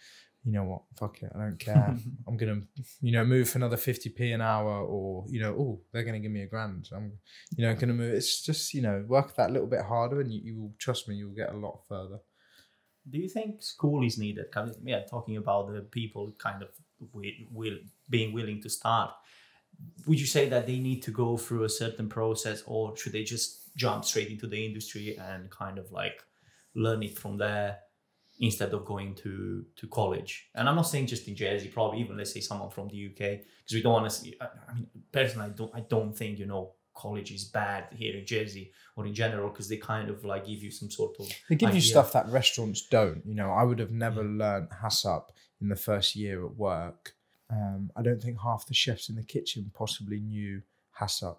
[0.45, 1.95] you know what, fuck it, I don't care.
[2.27, 2.61] I'm gonna,
[3.02, 6.32] you know, move for another 50p an hour, or you know, oh, they're gonna give
[6.32, 6.90] me a grand.
[6.94, 7.14] I'm,
[7.56, 8.14] you know, gonna move.
[8.14, 11.15] It's just, you know, work that little bit harder, and you, you will trust me,
[11.15, 12.19] you'll get a lot further.
[13.10, 14.45] Do you think school is needed?
[14.84, 16.69] Yeah, talking about the people kind of
[17.14, 17.77] will, will
[18.10, 19.11] being willing to start.
[20.05, 23.23] Would you say that they need to go through a certain process, or should they
[23.23, 26.22] just jump straight into the industry and kind of like
[26.76, 27.80] learn it from there?
[28.39, 30.49] instead of going to to college.
[30.55, 33.18] And I'm not saying just in Jersey, probably even let's say someone from the UK,
[33.18, 34.35] because we don't want to see.
[34.41, 38.26] I mean, personally, I don't I don't think you know college is bad here in
[38.26, 41.55] Jersey or in general because they kind of like give you some sort of they
[41.55, 41.81] give idea.
[41.81, 43.22] you stuff that restaurants don't.
[43.26, 44.45] You know, I would have never yeah.
[44.45, 45.23] learned HACCP
[45.61, 47.14] in the first year at work.
[47.53, 50.61] Um, I don't think half the chefs in the kitchen possibly knew
[50.99, 51.38] HACCP.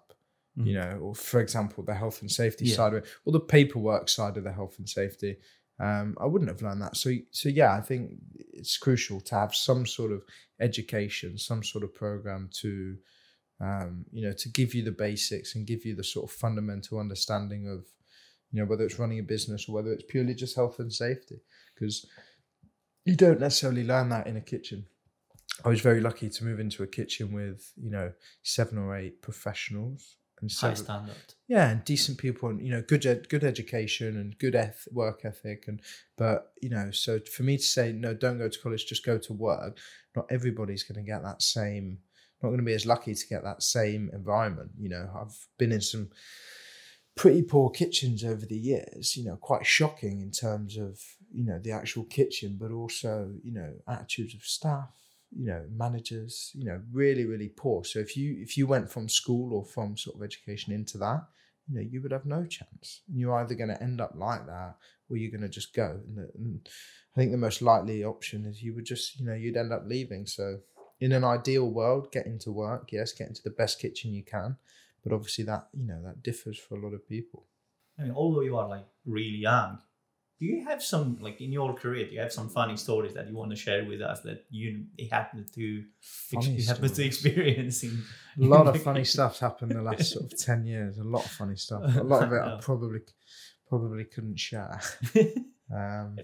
[0.57, 0.67] Mm.
[0.67, 2.75] You know, or for example, the health and safety yeah.
[2.75, 5.37] side of it, or the paperwork side of the health and safety
[5.79, 6.95] um, I wouldn't have learned that.
[6.95, 8.13] So, so yeah, I think
[8.53, 10.23] it's crucial to have some sort of
[10.59, 12.97] education, some sort of program to,
[13.59, 16.99] um, you know, to give you the basics and give you the sort of fundamental
[16.99, 17.85] understanding of,
[18.51, 21.41] you know, whether it's running a business or whether it's purely just health and safety,
[21.73, 22.05] because
[23.03, 24.85] you don't necessarily learn that in a kitchen.
[25.63, 28.11] I was very lucky to move into a kitchen with you know
[28.43, 31.15] seven or eight professionals and High standard.
[31.47, 35.21] yeah, and decent people, and you know, good ed- good education and good eth- work
[35.23, 35.81] ethic, and
[36.17, 39.17] but you know, so for me to say no, don't go to college, just go
[39.17, 39.77] to work.
[40.15, 41.99] Not everybody's going to get that same.
[42.43, 44.71] Not going to be as lucky to get that same environment.
[44.77, 46.09] You know, I've been in some
[47.15, 49.15] pretty poor kitchens over the years.
[49.15, 50.99] You know, quite shocking in terms of
[51.31, 54.89] you know the actual kitchen, but also you know attitudes of staff.
[55.37, 56.51] You know, managers.
[56.53, 57.83] You know, really, really poor.
[57.83, 61.25] So if you if you went from school or from sort of education into that,
[61.67, 63.01] you know, you would have no chance.
[63.07, 64.75] And you're either going to end up like that,
[65.09, 65.99] or you're going to just go.
[66.07, 66.69] And, and
[67.15, 69.83] I think the most likely option is you would just, you know, you'd end up
[69.85, 70.25] leaving.
[70.25, 70.59] So
[70.99, 72.89] in an ideal world, get into work.
[72.91, 74.57] Yes, get into the best kitchen you can.
[75.03, 77.45] But obviously, that you know that differs for a lot of people.
[77.99, 79.79] I mean, although you are like really young,
[80.37, 82.05] do you have some like in your career?
[82.05, 84.85] Do you have some funny stories that you want to share with us that you
[85.09, 85.83] happened to
[86.33, 88.03] ex- Funny you happened to experience in
[88.41, 90.97] A lot of funny stuff's happened the last sort of ten years.
[90.97, 91.83] A lot of funny stuff.
[91.95, 92.99] A lot of it I probably
[93.69, 94.79] probably couldn't share.
[95.73, 96.17] Um,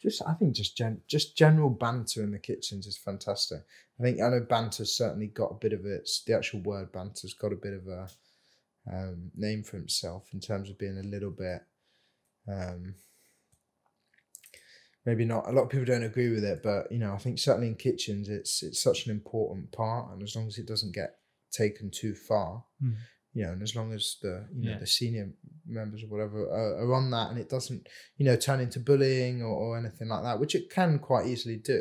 [0.00, 3.60] just I think just gen- just general banter in the kitchens is fantastic.
[3.98, 7.34] I think I know banter's certainly got a bit of its the actual word banter's
[7.34, 8.08] got a bit of a
[8.90, 11.62] um, name for himself in terms of being a little bit
[12.50, 12.94] um,
[15.06, 17.38] maybe not a lot of people don't agree with it, but you know I think
[17.38, 20.94] certainly in kitchens it's it's such an important part, and as long as it doesn't
[20.94, 21.16] get
[21.50, 22.94] taken too far, Mm.
[23.34, 24.78] you know, and as long as the you know Yeah.
[24.78, 25.32] the senior
[25.66, 29.42] members or whatever are, are on that, and it doesn't you know turn into bullying
[29.42, 31.80] or, or anything like that, which it can quite easily do,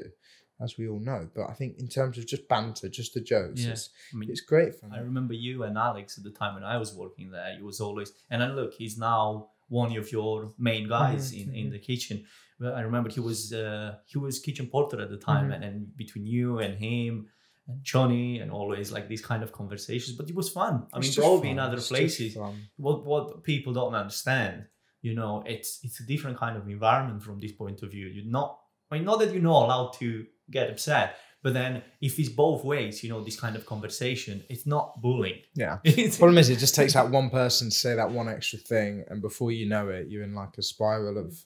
[0.62, 1.30] as we all know.
[1.36, 3.72] But I think in terms of just banter, just the jokes, Yeah.
[3.72, 4.92] it's, I mean, it's great fun.
[4.94, 7.54] I remember you and Alex at the time when I was working there.
[7.58, 11.70] You was always, and then look, he's now one of your main guys in, in
[11.70, 12.26] the kitchen.
[12.60, 15.56] Well, I remember he was uh, he was kitchen porter at the time, Mhm.
[15.56, 17.28] and, and between you and him
[17.68, 20.18] and Johnny, and always like these kind of conversations.
[20.18, 20.88] But it was fun.
[20.94, 22.36] I It's mean, probably in other it's places,
[22.78, 24.66] what what people don't understand,
[25.02, 28.08] you know, it's it's a different kind of environment from this point of view.
[28.08, 28.50] You're not,
[28.92, 32.64] I mean, not that you're not allowed to get upset, but then if it's both
[32.64, 35.42] ways, you know, this kind of conversation, it's not bullying.
[35.56, 35.78] Yeah.
[36.18, 39.22] Problem is, it just takes that one person to say that one extra thing, and
[39.22, 41.38] before you know it, you're in like a spiral of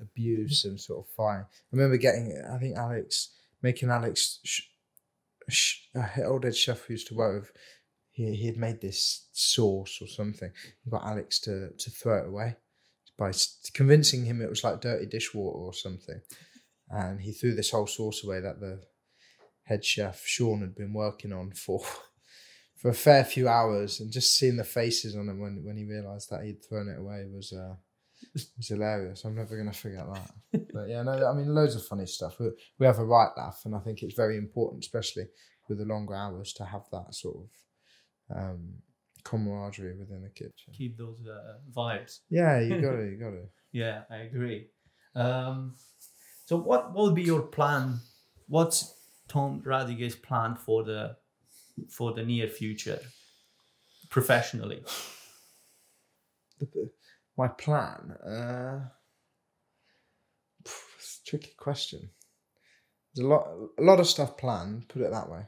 [0.00, 1.40] abuse and sort of fight.
[1.40, 3.30] I remember getting, I think Alex
[3.62, 4.62] making Alex, sh-
[5.48, 7.52] sh- a old head chef who used to work with.
[8.10, 10.50] He he had made this sauce or something.
[10.84, 12.56] He got Alex to to throw it away
[13.16, 13.32] by
[13.72, 16.20] convincing him it was like dirty dishwater or something,
[16.90, 18.82] and he threw this whole sauce away that the
[19.72, 21.82] head chef Shaun had been working on for
[22.76, 25.84] for a fair few hours, and just seeing the faces on him when, when he
[25.84, 27.74] realised that he'd thrown it away was uh,
[28.34, 29.24] was hilarious.
[29.24, 30.72] I'm never gonna forget that.
[30.72, 32.38] But yeah, no, I mean loads of funny stuff.
[32.38, 35.26] We, we have a right laugh, and I think it's very important, especially
[35.68, 38.74] with the longer hours, to have that sort of um,
[39.24, 40.72] camaraderie within the kitchen.
[40.72, 42.20] keep those uh, vibes.
[42.30, 43.44] Yeah, you got to, you got to.
[43.72, 44.68] Yeah, I agree.
[45.14, 45.76] Um,
[46.46, 48.00] so, what what would be your plan?
[48.48, 48.92] What's
[49.32, 51.16] Tom Radiguet's plan for the
[51.88, 53.00] for the near future,
[54.10, 54.82] professionally?
[57.38, 58.10] my plan.
[58.24, 58.88] Uh,
[60.64, 62.10] it's a tricky question.
[63.14, 63.46] There's a lot,
[63.78, 64.88] a lot of stuff planned.
[64.88, 65.44] Put it that way.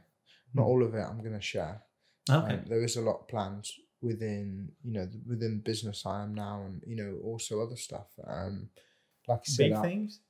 [0.54, 0.68] Not Mm.
[0.68, 1.82] all of it I'm going to share.
[2.30, 2.54] Okay.
[2.54, 3.66] Um, there is a lot planned
[4.00, 8.08] within, you know, within business I am now, and you know, also other stuff.
[8.26, 8.70] Um,
[9.28, 10.20] like I said, Big I- things.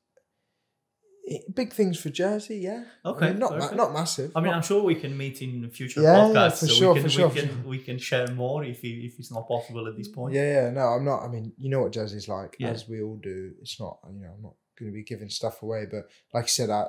[1.30, 2.59] I- big things for Jersey.
[2.59, 2.84] Yeah.
[3.05, 4.32] I Okay, mean, not ma- not massive.
[4.36, 6.60] I mean, not- I'm sure we can meet in future Yeah, yeah, podcasts.
[6.60, 9.05] for so sure, we can, for sure, we can, we can share more if it,
[9.06, 10.34] if it's not possible at this point.
[10.34, 11.22] Yeah, yeah, no, I'm not.
[11.22, 12.68] I mean, you know what Jersey's like, Yeah.
[12.68, 13.55] as we all do.
[13.62, 16.48] It's not, you know, I'm not going to be giving stuff away, but like I
[16.48, 16.88] said, I,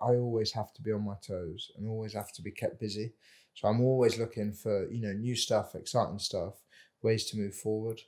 [0.00, 3.14] I always have to be on my toes and always have to be kept busy.
[3.54, 6.54] So I'm always looking for, you know, new stuff, exciting stuff,
[7.02, 8.00] ways to move forward.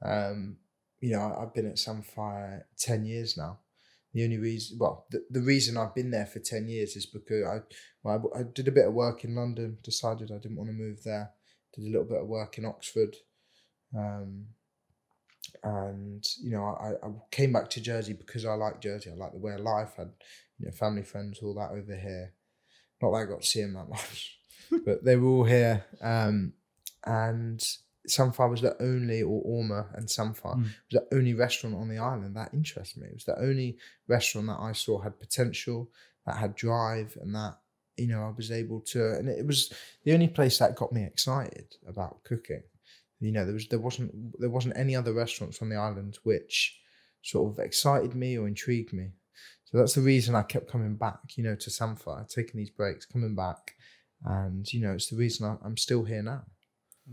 [0.00, 0.56] Um,
[1.00, 3.58] you know, I- I've been at Samphire 10 years now.
[4.14, 7.44] The only reason, well, the, the reason I've been there for 10 years is because
[7.44, 7.60] I,
[8.02, 10.74] well, I, I did a bit of work in London, decided I didn't want to
[10.74, 11.30] move there,
[11.74, 13.16] did a little bit of work in Oxford.
[13.96, 14.46] Um,
[15.62, 19.10] and you know, I, I came back to Jersey because I like Jersey.
[19.10, 19.92] I like the way of life.
[19.96, 20.12] I had
[20.58, 22.32] you know family, friends, all that over here.
[23.00, 24.38] Not that I got to see them that much,
[24.84, 25.84] but they were all here.
[26.00, 26.54] Um,
[27.04, 27.62] and
[28.06, 30.62] Samphire was the only, or Ormer and Samphire Mm.
[30.62, 33.08] was the only restaurant on the island that interested me.
[33.08, 35.90] It was the only restaurant that I saw had potential,
[36.26, 37.58] that had drive, and that
[37.96, 39.12] you know I was able to.
[39.16, 39.72] And it was
[40.04, 42.62] the only place that got me excited about cooking.
[43.20, 46.78] You know, there was there wasn't there wasn't any other restaurants on the island which
[47.22, 49.12] sort of excited me or intrigued me.
[49.66, 53.06] So that's the reason I kept coming back, you know, to Samphire, taking these breaks,
[53.06, 53.76] coming back,
[54.24, 56.42] and you know, it's the reason I, I'm still here now.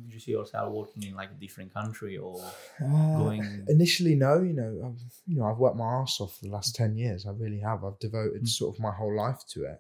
[0.04, 2.40] Did you see yourself working in like a different country or
[2.82, 3.66] Uh, going?
[3.68, 4.42] Initially, no.
[4.42, 7.26] You know, I've, you know, I've worked my ass off for the last ten years.
[7.26, 7.84] I really have.
[7.84, 8.48] I've devoted Mm.
[8.48, 9.80] sort of my whole life to it.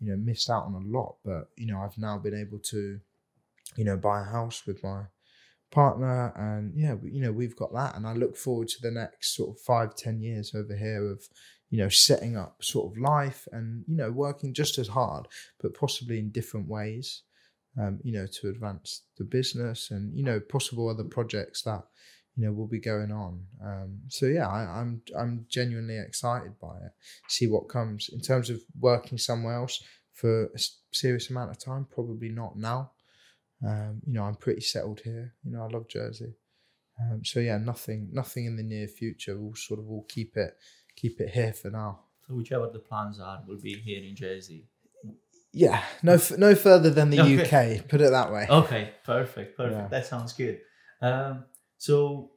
[0.00, 3.00] You know, missed out on a lot, but you know, I've now been able to,
[3.76, 5.06] you know, buy a house with my
[5.70, 9.34] partner, and yeah, you know, we've got that, and I look forward to the next
[9.36, 11.28] sort of five, ten years over here of,
[11.70, 15.28] you know, setting up sort of life and you know, working just as hard,
[15.60, 17.22] but possibly in different ways
[17.80, 21.82] um, you know, to advance the business and you know possible other projects that
[22.36, 23.44] you know will be going on.
[23.64, 26.92] Um, so yeah, I, I'm I'm genuinely excited by it.
[27.28, 29.82] See what comes in terms of working somewhere else
[30.12, 30.60] for a
[30.92, 31.86] serious amount of time.
[31.90, 32.92] Probably not now.
[33.66, 35.34] Um, you know, I'm pretty settled here.
[35.44, 36.34] You know, I love Jersey.
[37.00, 39.38] Um, so yeah, nothing nothing in the near future.
[39.38, 40.56] We'll sort of all keep it
[40.94, 42.00] keep it here for now.
[42.26, 44.68] So whichever the plans are, we'll be here in Jersey.
[45.52, 47.76] Yeah, no f- no further than the Okay.
[47.78, 47.88] UK.
[47.88, 48.46] Put it that way.
[48.48, 49.78] Okay, perfect, perfect.
[49.80, 49.88] Yeah.
[49.88, 50.60] That sounds good.
[51.00, 51.44] Um,
[51.76, 52.30] so,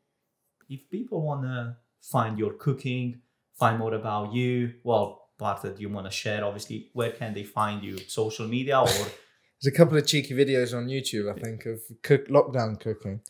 [0.69, 3.21] if people want to find your cooking,
[3.57, 7.43] find more about you, well, part that you want to share, obviously, where can they
[7.43, 7.97] find you?
[8.07, 8.87] Social media or
[9.61, 13.21] There's a couple of cheeky videos on YouTube, I think, of cook lockdown cooking.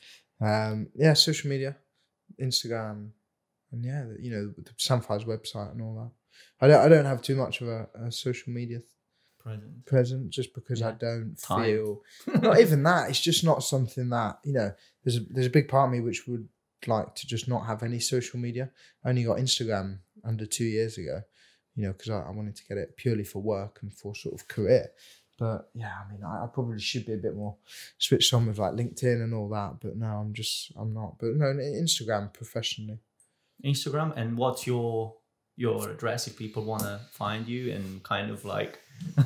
[0.42, 1.78] Um, yeah, social media,
[2.42, 3.10] Instagram,
[3.72, 6.12] and yeah, you know, the Samphire's website and all that.
[6.66, 8.80] I don't, I don't have too much of a, a social media
[9.46, 9.86] present?
[9.86, 11.64] present just because I don't Time.
[11.64, 12.02] feel
[12.42, 13.10] not even that.
[13.10, 14.74] It's just not something that you know.
[15.04, 16.48] There's a, there's a big part of me which would
[16.88, 18.72] like to just not have any social media.
[19.04, 21.22] I only got Instagram under two years ago,
[21.76, 24.34] you know, because I, I wanted to get it purely for work and for sort
[24.34, 24.90] of career.
[25.38, 27.58] But yeah, I mean, I, I probably should be a bit more
[27.98, 29.80] switched on with like LinkedIn and all that.
[29.82, 31.18] But no, I'm just I'm not.
[31.20, 33.00] But no, Instagram professionally.
[33.64, 35.16] Instagram and what's your
[35.58, 38.80] your address if people want to find you and kind of like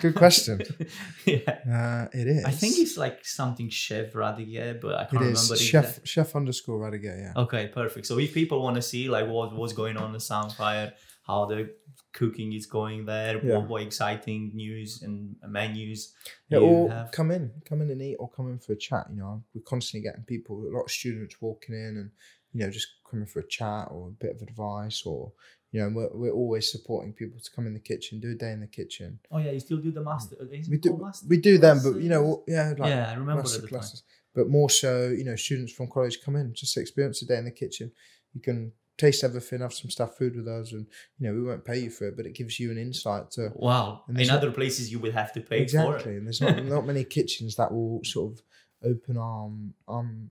[0.00, 0.60] Good question.
[1.26, 2.44] yeah Uh, it is.
[2.44, 6.36] i think it's like something chef Radiguet, but i can't remember is chef exact- chef
[6.36, 7.18] underscore Radiguet.
[7.24, 7.42] Yeah.
[7.42, 10.18] okay perfect so if people want to see like what what's going on in the
[10.30, 10.92] Samphire,
[11.26, 11.70] how the
[12.12, 13.58] cooking is going there Yeah.
[13.58, 16.12] what, what exciting news and menus
[16.48, 17.10] Yeah, you or have.
[17.10, 19.04] come in, come in and eat, or come in for a chat.
[19.10, 22.10] You know, we're constantly getting people, a lot of students walking in, and
[22.54, 25.32] you know, just coming for a chat or a bit of advice, or
[25.72, 28.52] you know, we're, we're always supporting people to come in the kitchen, do a day
[28.52, 29.18] in the kitchen.
[29.32, 30.36] oh yeah you still do the master
[30.70, 33.60] We do, master we do them, but you know, yeah, like yeah i remember master
[33.60, 34.02] the time classes.
[34.34, 37.44] But more so, you know, students from college come in, just experience a day in
[37.44, 37.92] the kitchen.
[38.34, 40.86] You can taste everything, have some stuff food with us, and
[41.18, 43.50] you know, we won't pay you for it, but it gives you an insight to
[43.54, 46.12] wow And in other places you would have to pay for exactly.
[46.14, 48.42] it And there's not not many kitchens that will sort of
[48.84, 50.30] open arm um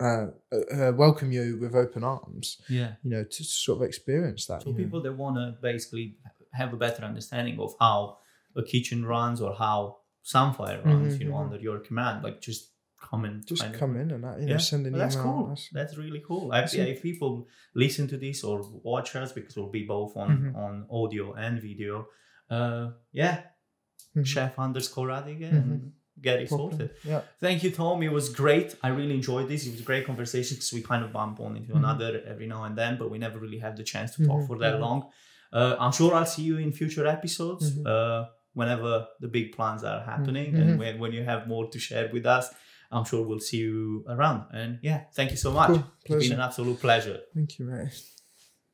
[0.00, 2.46] uh, uh, uh, welcome you with open arms.
[2.68, 4.62] yeah You know, to sort of experience that.
[4.62, 4.82] So you know.
[4.84, 6.16] people that want to basically
[6.52, 8.18] have a better understanding of how
[8.56, 9.78] a kitchen runs or how
[10.32, 11.44] Samphire runs, Mhm, you know, mhm.
[11.44, 12.62] under your command, like just
[13.08, 15.00] come and just kind of- come in and uh, you know Yeah, send an well,
[15.02, 15.32] that's email.
[15.32, 15.46] cool.
[15.50, 16.44] That's- That's really cool.
[16.52, 17.32] I, yeah, if people
[17.74, 18.56] listen to this or
[18.90, 20.56] watch us, because we'll be both on Mhm.
[20.64, 21.94] on audio and video.
[22.56, 23.36] Uh, yeah,
[24.16, 24.26] Mhm.
[24.26, 25.70] chef underscore Radiguet Mhm.
[25.72, 26.70] and get it Problem.
[26.70, 26.90] sorted.
[27.04, 27.20] Yeah.
[27.40, 28.02] Thank you, Tom.
[28.02, 28.74] It was great.
[28.82, 29.66] I really enjoyed this.
[29.66, 31.78] It was a great conversation because we kind of bump one into Mhm.
[31.78, 34.46] another every now and then, but we never really have the chance to talk Mhm,
[34.48, 34.80] for that mhm.
[34.86, 34.98] long.
[35.52, 37.86] Uh, I'm sure I'll see you in future episodes Mhm.
[37.86, 42.08] uh, whenever the big plans are happening and when, when you have more to share
[42.12, 42.46] with us.
[42.92, 44.40] I'm sure we'll see you around.
[44.52, 45.68] And yeah, thank you so much.
[45.68, 45.84] Cool.
[46.16, 47.20] It's been an absolute pleasure.
[47.34, 48.02] Thank you, mate.